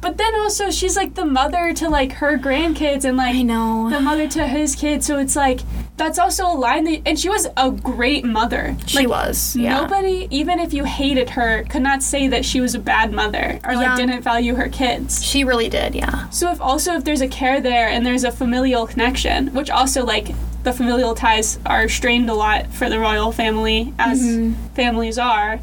But 0.00 0.18
then 0.18 0.34
also 0.36 0.70
she's 0.70 0.96
like 0.96 1.14
the 1.14 1.24
mother 1.24 1.72
to 1.74 1.88
like 1.88 2.12
her 2.12 2.38
grandkids 2.38 3.04
and 3.04 3.16
like 3.16 3.34
I 3.34 3.42
know. 3.42 3.90
the 3.90 4.00
mother 4.00 4.28
to 4.28 4.46
his 4.46 4.76
kids. 4.76 5.06
So 5.06 5.18
it's 5.18 5.34
like 5.34 5.60
that's 5.96 6.18
also 6.18 6.46
a 6.46 6.52
line 6.54 6.84
that, 6.84 7.02
and 7.06 7.18
she 7.18 7.28
was 7.28 7.46
a 7.56 7.70
great 7.70 8.24
mother. 8.24 8.76
She 8.86 8.98
like, 8.98 9.08
was. 9.08 9.56
Yeah. 9.56 9.80
Nobody, 9.80 10.28
even 10.30 10.60
if 10.60 10.74
you 10.74 10.84
hated 10.84 11.30
her, 11.30 11.64
could 11.64 11.82
not 11.82 12.02
say 12.02 12.28
that 12.28 12.44
she 12.44 12.60
was 12.60 12.74
a 12.74 12.78
bad 12.78 13.12
mother 13.12 13.58
or 13.64 13.74
like 13.76 13.96
didn't 13.96 14.22
value 14.22 14.54
her 14.54 14.68
kids. 14.68 15.24
She 15.24 15.44
really 15.44 15.68
did. 15.68 15.94
Yeah. 15.94 16.28
So 16.30 16.50
if 16.52 16.60
also 16.60 16.94
if 16.94 17.04
there's 17.04 17.22
a 17.22 17.28
care 17.28 17.60
there 17.60 17.88
and 17.88 18.04
there's 18.04 18.24
a 18.24 18.30
familial 18.30 18.86
connection, 18.86 19.48
which 19.54 19.70
also 19.70 20.04
like 20.04 20.28
the 20.64 20.72
familial 20.72 21.14
ties 21.14 21.58
are 21.64 21.88
strained 21.88 22.28
a 22.28 22.34
lot 22.34 22.66
for 22.72 22.90
the 22.90 22.98
royal 22.98 23.32
family 23.32 23.94
as 23.98 24.20
Mhm. 24.20 24.54
families 24.74 25.16
are. 25.18 25.60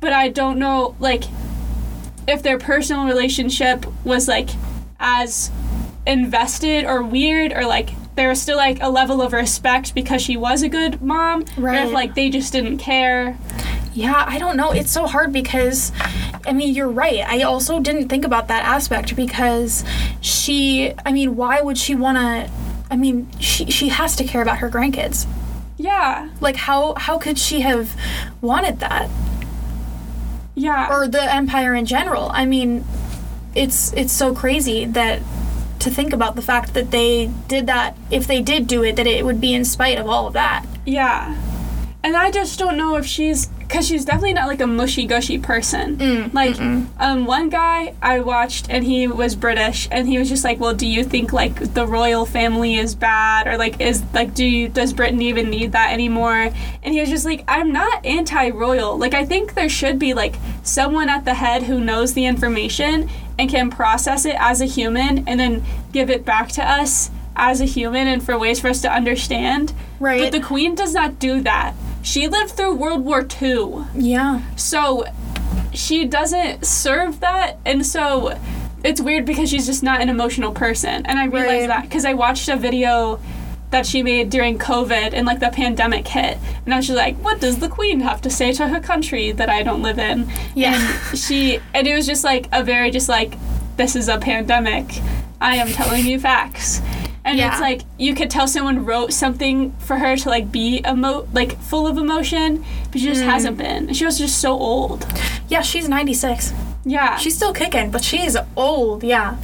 But 0.00 0.12
I 0.12 0.28
don't 0.28 0.58
know 0.58 0.94
like 1.00 1.24
if 2.26 2.42
their 2.42 2.58
personal 2.58 3.04
relationship 3.06 3.84
was 4.04 4.26
like 4.26 4.50
as 4.98 5.50
invested 6.06 6.84
or 6.84 7.02
weird 7.02 7.52
or 7.52 7.66
like 7.66 7.90
there 8.16 8.28
was 8.28 8.40
still 8.40 8.56
like 8.56 8.82
a 8.82 8.88
level 8.88 9.20
of 9.22 9.32
respect 9.32 9.94
because 9.94 10.20
she 10.22 10.36
was 10.36 10.62
a 10.62 10.68
good 10.68 11.00
mom 11.02 11.42
or 11.56 11.62
Right. 11.64 11.86
if 11.86 11.92
like 11.92 12.14
they 12.14 12.30
just 12.30 12.52
didn't 12.52 12.78
care. 12.78 13.36
Yeah, 13.94 14.24
I 14.26 14.38
don't 14.38 14.56
know. 14.56 14.72
It's 14.72 14.90
so 14.90 15.06
hard 15.06 15.32
because, 15.32 15.90
I 16.46 16.52
mean, 16.52 16.74
you're 16.74 16.88
right. 16.88 17.20
I 17.26 17.42
also 17.42 17.80
didn't 17.80 18.08
think 18.08 18.24
about 18.26 18.48
that 18.48 18.62
aspect 18.64 19.16
because 19.16 19.84
she, 20.20 20.92
I 21.06 21.12
mean, 21.12 21.34
why 21.36 21.60
would 21.62 21.78
she 21.78 21.94
want 21.94 22.18
to? 22.18 22.50
I 22.90 22.96
mean, 22.96 23.28
she 23.40 23.70
she 23.70 23.88
has 23.88 24.14
to 24.16 24.24
care 24.24 24.42
about 24.42 24.58
her 24.58 24.68
grandkids. 24.70 25.26
Yeah. 25.78 26.28
Like, 26.40 26.56
how 26.56 26.94
how 26.96 27.16
could 27.18 27.38
she 27.38 27.60
have 27.60 27.96
wanted 28.42 28.80
that, 28.80 29.08
Yeah. 30.54 30.88
or 30.90 31.08
the 31.08 31.22
empire 31.34 31.74
in 31.74 31.86
general? 31.86 32.30
I 32.32 32.44
mean, 32.46 32.84
it's 33.54 33.92
it's 33.94 34.12
so 34.12 34.34
crazy 34.34 34.84
that 34.86 35.20
to 35.86 35.90
think 35.90 36.12
about 36.12 36.34
the 36.34 36.42
fact 36.42 36.74
that 36.74 36.90
they 36.90 37.30
did 37.48 37.66
that. 37.68 37.96
If 38.10 38.26
they 38.26 38.42
did 38.42 38.66
do 38.66 38.82
it, 38.82 38.96
that 38.96 39.06
it 39.06 39.24
would 39.24 39.40
be 39.40 39.54
in 39.54 39.64
spite 39.64 39.98
of 39.98 40.08
all 40.08 40.26
of 40.26 40.32
that. 40.32 40.66
Yeah. 40.84 41.40
And 42.02 42.16
I 42.16 42.30
just 42.30 42.58
don't 42.58 42.76
know 42.76 42.96
if 42.96 43.06
she's 43.06 43.46
because 43.46 43.86
she's 43.88 44.04
definitely 44.04 44.32
not 44.32 44.46
like 44.46 44.60
a 44.60 44.66
mushy 44.66 45.06
gushy 45.06 45.38
person. 45.38 45.96
Mm, 45.96 46.34
like, 46.34 46.56
um, 47.00 47.26
one 47.26 47.48
guy 47.48 47.94
I 48.00 48.20
watched 48.20 48.66
and 48.70 48.84
he 48.84 49.08
was 49.08 49.34
British 49.34 49.88
and 49.90 50.06
he 50.06 50.16
was 50.16 50.28
just 50.28 50.44
like, 50.44 50.60
"Well, 50.60 50.72
do 50.72 50.86
you 50.86 51.02
think 51.02 51.32
like 51.32 51.74
the 51.74 51.84
royal 51.84 52.24
family 52.24 52.76
is 52.76 52.94
bad 52.94 53.48
or 53.48 53.58
like 53.58 53.80
is 53.80 54.04
like 54.14 54.34
do 54.34 54.44
you 54.44 54.68
does 54.68 54.92
Britain 54.92 55.20
even 55.20 55.50
need 55.50 55.72
that 55.72 55.92
anymore?" 55.92 56.50
And 56.84 56.94
he 56.94 57.00
was 57.00 57.08
just 57.08 57.24
like, 57.24 57.42
"I'm 57.48 57.72
not 57.72 58.06
anti-royal. 58.06 58.98
Like, 58.98 59.14
I 59.14 59.24
think 59.24 59.54
there 59.54 59.68
should 59.68 59.98
be 59.98 60.14
like 60.14 60.36
someone 60.62 61.08
at 61.08 61.24
the 61.24 61.34
head 61.34 61.64
who 61.64 61.80
knows 61.80 62.14
the 62.14 62.26
information 62.26 63.10
and 63.38 63.50
can 63.50 63.70
process 63.70 64.24
it 64.24 64.36
as 64.38 64.60
a 64.60 64.66
human 64.66 65.24
and 65.26 65.38
then 65.38 65.64
give 65.92 66.10
it 66.10 66.24
back 66.24 66.48
to 66.52 66.62
us." 66.68 67.10
As 67.38 67.60
a 67.60 67.66
human, 67.66 68.06
and 68.06 68.22
for 68.22 68.38
ways 68.38 68.60
for 68.60 68.68
us 68.68 68.80
to 68.80 68.90
understand. 68.90 69.74
Right. 70.00 70.22
But 70.22 70.32
the 70.32 70.40
queen 70.40 70.74
does 70.74 70.94
not 70.94 71.18
do 71.18 71.42
that. 71.42 71.74
She 72.00 72.28
lived 72.28 72.52
through 72.52 72.76
World 72.76 73.04
War 73.04 73.26
II. 73.42 73.84
Yeah. 73.94 74.40
So 74.56 75.04
she 75.74 76.06
doesn't 76.06 76.64
serve 76.64 77.20
that. 77.20 77.58
And 77.66 77.84
so 77.84 78.38
it's 78.82 79.02
weird 79.02 79.26
because 79.26 79.50
she's 79.50 79.66
just 79.66 79.82
not 79.82 80.00
an 80.00 80.08
emotional 80.08 80.50
person. 80.50 81.04
And 81.04 81.18
I 81.18 81.26
realized 81.26 81.68
Right. 81.68 81.68
that 81.68 81.82
because 81.82 82.06
I 82.06 82.14
watched 82.14 82.48
a 82.48 82.56
video 82.56 83.18
that 83.70 83.84
she 83.86 84.02
made 84.02 84.30
during 84.30 84.58
COVID 84.58 85.12
and 85.12 85.26
like 85.26 85.40
the 85.40 85.48
pandemic 85.50 86.06
hit. 86.06 86.38
And 86.64 86.72
I 86.72 86.76
was 86.78 86.86
just 86.86 86.96
like, 86.96 87.16
what 87.16 87.40
does 87.40 87.58
the 87.58 87.68
queen 87.68 88.00
have 88.00 88.20
to 88.22 88.30
say 88.30 88.52
to 88.52 88.68
her 88.68 88.80
country 88.80 89.32
that 89.32 89.48
I 89.50 89.62
don't 89.62 89.82
live 89.82 89.98
in? 89.98 90.30
Yeah. 90.54 90.74
And 91.10 91.18
she, 91.18 91.60
and 91.74 91.86
it 91.86 91.94
was 91.94 92.06
just 92.06 92.22
like 92.24 92.48
a 92.52 92.62
very 92.62 92.90
just 92.90 93.08
like, 93.08 93.34
this 93.76 93.96
is 93.96 94.08
a 94.08 94.18
pandemic. 94.18 94.86
I 95.40 95.56
am 95.56 95.68
telling 95.68 96.06
you 96.06 96.18
facts. 96.20 96.80
And 97.24 97.38
Yeah. 97.38 97.50
it's 97.50 97.60
like 97.60 97.82
you 97.98 98.14
could 98.14 98.30
tell 98.30 98.46
someone 98.46 98.84
wrote 98.84 99.12
something 99.12 99.72
for 99.80 99.96
her 99.96 100.16
to 100.16 100.28
like 100.28 100.52
be 100.52 100.80
emo 100.88 101.26
like 101.32 101.60
full 101.60 101.88
of 101.88 101.98
emotion, 101.98 102.64
but 102.92 103.00
she 103.00 103.08
just 103.08 103.22
Mm. 103.22 103.26
hasn't 103.30 103.58
been. 103.58 103.92
She 103.92 104.04
was 104.04 104.16
just 104.16 104.40
so 104.40 104.52
old. 104.52 105.04
Yeah, 105.48 105.62
she's 105.62 105.88
96. 105.88 106.52
Yeah. 106.84 107.16
She's 107.16 107.34
still 107.34 107.52
kicking, 107.52 107.90
but 107.90 108.04
she's 108.04 108.36
old. 108.56 109.02
Yeah. 109.02 109.36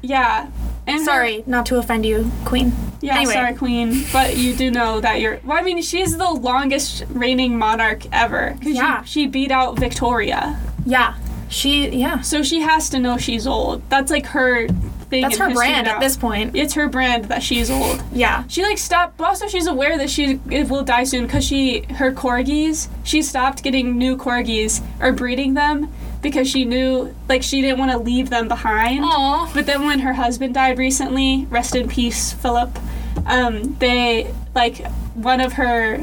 yeah. 0.00 0.48
And 0.86 0.98
her- 0.98 1.04
Sorry, 1.04 1.44
not 1.46 1.66
to 1.66 1.76
offend 1.78 2.04
you, 2.04 2.30
Queen. 2.44 2.72
Yeah, 3.00 3.16
Anyway. 3.16 3.32
sorry, 3.32 3.54
Queen, 3.54 4.04
but 4.12 4.36
you 4.36 4.54
do 4.54 4.70
know 4.70 5.00
that 5.00 5.20
you're. 5.20 5.40
Well, 5.44 5.56
I 5.58 5.62
mean, 5.62 5.80
she's 5.82 6.16
the 6.16 6.30
longest 6.30 7.04
reigning 7.10 7.58
monarch 7.58 8.02
ever. 8.12 8.56
Yeah. 8.62 9.02
She, 9.02 9.22
she 9.22 9.26
beat 9.26 9.50
out 9.50 9.78
Victoria, 9.78 10.58
Yeah. 10.86 11.14
She, 11.48 11.88
yeah. 11.90 12.20
so 12.22 12.42
she 12.42 12.60
has 12.60 12.88
to 12.90 12.98
know 12.98 13.18
she's 13.18 13.46
old. 13.46 13.82
That's 13.90 14.10
like 14.10 14.24
her 14.28 14.68
thing. 14.68 15.20
That's 15.22 15.36
her 15.36 15.52
brand 15.52 15.86
now. 15.86 15.96
at 15.96 16.00
this 16.00 16.16
point. 16.16 16.56
It's 16.56 16.72
her 16.74 16.88
brand 16.88 17.26
that 17.26 17.42
she's 17.42 17.70
old. 17.70 18.02
Yeah. 18.10 18.44
She 18.48 18.62
like 18.62 18.78
stopped. 18.78 19.18
But 19.18 19.24
also, 19.26 19.46
she's 19.48 19.66
aware 19.66 19.98
that 19.98 20.08
she 20.08 20.36
will 20.46 20.82
die 20.82 21.04
soon 21.04 21.26
because 21.26 21.44
she 21.44 21.80
her 21.96 22.10
corgis. 22.10 22.88
She 23.04 23.20
stopped 23.20 23.62
getting 23.62 23.98
new 23.98 24.16
corgis 24.16 24.80
or 24.98 25.12
breeding 25.12 25.52
them 25.52 25.92
because 26.22 26.48
she 26.48 26.64
knew 26.64 27.14
like 27.28 27.42
she 27.42 27.60
didn't 27.60 27.78
want 27.78 27.90
to 27.90 27.98
leave 27.98 28.30
them 28.30 28.48
behind. 28.48 29.04
Aw. 29.04 29.50
But 29.52 29.66
then 29.66 29.84
when 29.84 29.98
her 30.00 30.12
husband 30.14 30.54
died 30.54 30.78
recently, 30.78 31.46
rest 31.50 31.74
in 31.74 31.88
peace, 31.88 32.32
Philip. 32.32 32.78
Um, 33.26 33.76
they 33.78 34.32
like 34.54 34.86
one 35.14 35.40
of 35.40 35.54
her 35.54 36.02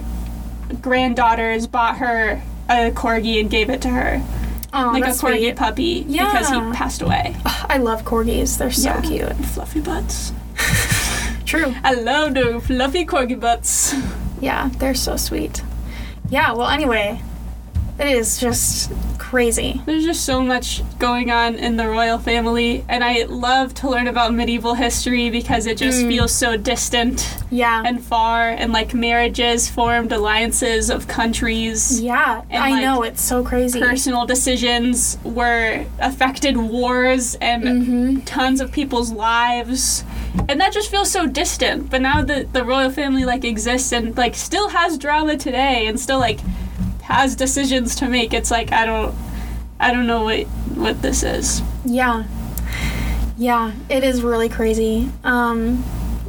granddaughters 0.82 1.68
bought 1.68 1.98
her 1.98 2.42
a 2.70 2.92
corgi 2.92 3.40
and 3.40 3.50
gave 3.50 3.70
it 3.70 3.82
to 3.82 3.90
her, 3.90 4.22
Aw, 4.74 4.92
like 4.92 5.04
a 5.04 5.08
corgi 5.08 5.38
sweet. 5.40 5.56
puppy, 5.56 6.04
because 6.04 6.50
he 6.50 6.60
passed 6.74 7.02
away. 7.02 7.36
I 7.46 7.78
love 7.78 8.04
corgis. 8.04 8.58
They're 8.58 8.72
so 8.72 8.90
Yeah. 8.90 9.02
cute. 9.02 9.36
Fluffy 9.48 9.80
butts. 9.82 10.32
True. 11.46 11.74
I 11.84 11.94
love 11.96 12.36
the 12.36 12.62
fluffy 12.62 13.06
corgi 13.06 13.40
butts. 13.40 13.96
Yeah, 14.40 14.70
they're 14.78 14.94
so 14.94 15.16
sweet. 15.16 15.64
Yeah, 16.30 16.52
well, 16.54 16.68
anyway, 16.70 17.22
it 18.00 18.08
is 18.08 18.40
just 18.40 18.92
crazy. 19.18 19.80
There's 19.86 20.06
just 20.06 20.26
so 20.26 20.42
much 20.42 20.82
going 20.98 21.30
on 21.30 21.56
in 21.56 21.78
the 21.78 21.88
royal 21.88 22.18
family, 22.18 22.84
and 22.90 23.04
I 23.04 23.26
love 23.26 23.74
to 23.76 23.90
learn 23.90 24.08
about 24.08 24.34
medieval 24.34 24.74
history 24.74 25.30
because 25.30 25.68
it 25.68 25.78
just 25.78 26.02
Mm. 26.02 26.08
feels 26.08 26.32
so 26.34 26.58
distant 26.58 27.38
Yeah. 27.52 27.84
and 27.86 28.02
far, 28.04 28.50
and 28.50 28.74
like 28.74 28.94
marriages 28.96 29.70
formed 29.70 30.12
alliances 30.12 30.90
of 30.90 31.08
countries. 31.08 32.02
yeah, 32.02 32.42
and, 32.50 32.64
I 32.64 32.72
like, 32.72 32.82
know. 32.82 33.04
It's 33.04 33.22
so 33.22 33.44
crazy. 33.44 33.80
Personal 33.80 34.26
decisions 34.26 35.18
were 35.24 35.86
affected 36.00 36.58
wars 36.58 37.36
and 37.36 37.64
mm-hmm. 37.64 38.20
tons 38.22 38.62
of 38.62 38.72
people's 38.72 39.12
lives. 39.12 40.04
And 40.48 40.60
that 40.62 40.74
just 40.74 40.90
feels 40.90 41.12
so 41.12 41.28
distant. 41.28 41.90
But 41.92 42.02
now 42.02 42.22
that 42.24 42.54
the 42.54 42.64
royal 42.64 42.90
family 42.90 43.26
like 43.26 43.44
exists 43.44 43.92
and 43.92 44.16
like 44.18 44.36
still 44.36 44.70
has 44.70 44.98
drama 44.98 45.38
today 45.38 45.86
and 45.88 46.00
still 46.00 46.20
like 46.20 46.40
has 47.10 47.36
decisions 47.36 47.96
to 47.96 48.08
make, 48.08 48.34
it's 48.34 48.52
like 48.52 48.72
I 48.72 48.86
don't 48.86 49.14
I 49.80 49.92
don't 49.92 50.08
know 50.08 50.24
what 50.24 50.42
what 50.76 51.02
this 51.02 51.24
is. 51.24 51.62
Yeah. 51.86 52.24
Yeah, 53.38 53.72
it 53.90 54.04
is 54.04 54.22
really 54.22 54.50
crazy. 54.50 55.10
Um, 55.24 55.84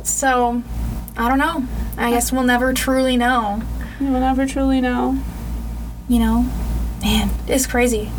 so, 0.05 0.62
I 1.16 1.28
don't 1.28 1.39
know. 1.39 1.66
I 1.99 2.11
guess 2.11 2.31
we'll 2.33 2.45
never 2.45 2.72
truly 2.72 3.16
know. 3.16 3.62
We'll 4.01 4.20
never 4.20 4.47
truly 4.47 4.81
know. 4.81 5.18
You 6.09 6.20
know? 6.20 6.47
Man, 7.03 7.31
it's 7.49 7.66
crazy. 7.66 8.12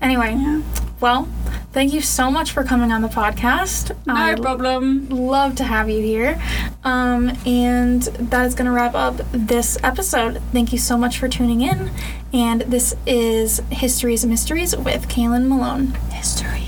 Anyway, 0.00 0.36
Yeah. 0.38 0.62
well, 1.00 1.28
thank 1.72 1.92
you 1.92 2.00
so 2.00 2.30
much 2.30 2.52
for 2.52 2.64
coming 2.64 2.92
on 2.92 3.02
the 3.02 3.08
podcast. 3.08 3.96
No 4.06 4.14
I 4.14 4.34
problem. 4.34 5.08
love 5.08 5.56
to 5.56 5.64
have 5.64 5.88
you 5.88 6.00
here. 6.00 6.40
Um, 6.84 7.36
and 7.46 8.02
that 8.02 8.46
is 8.46 8.54
going 8.54 8.66
to 8.66 8.72
wrap 8.72 8.94
up 8.94 9.16
this 9.32 9.78
episode. 9.82 10.42
Thank 10.52 10.72
you 10.72 10.78
so 10.78 10.96
much 10.96 11.18
for 11.18 11.28
tuning 11.28 11.60
in. 11.62 11.90
And 12.32 12.62
this 12.62 12.94
is 13.06 13.60
Histories 13.70 14.24
and 14.24 14.30
Mysteries 14.30 14.76
with 14.76 15.08
Kaylin 15.08 15.48
Malone. 15.48 15.94
History. 16.10 16.58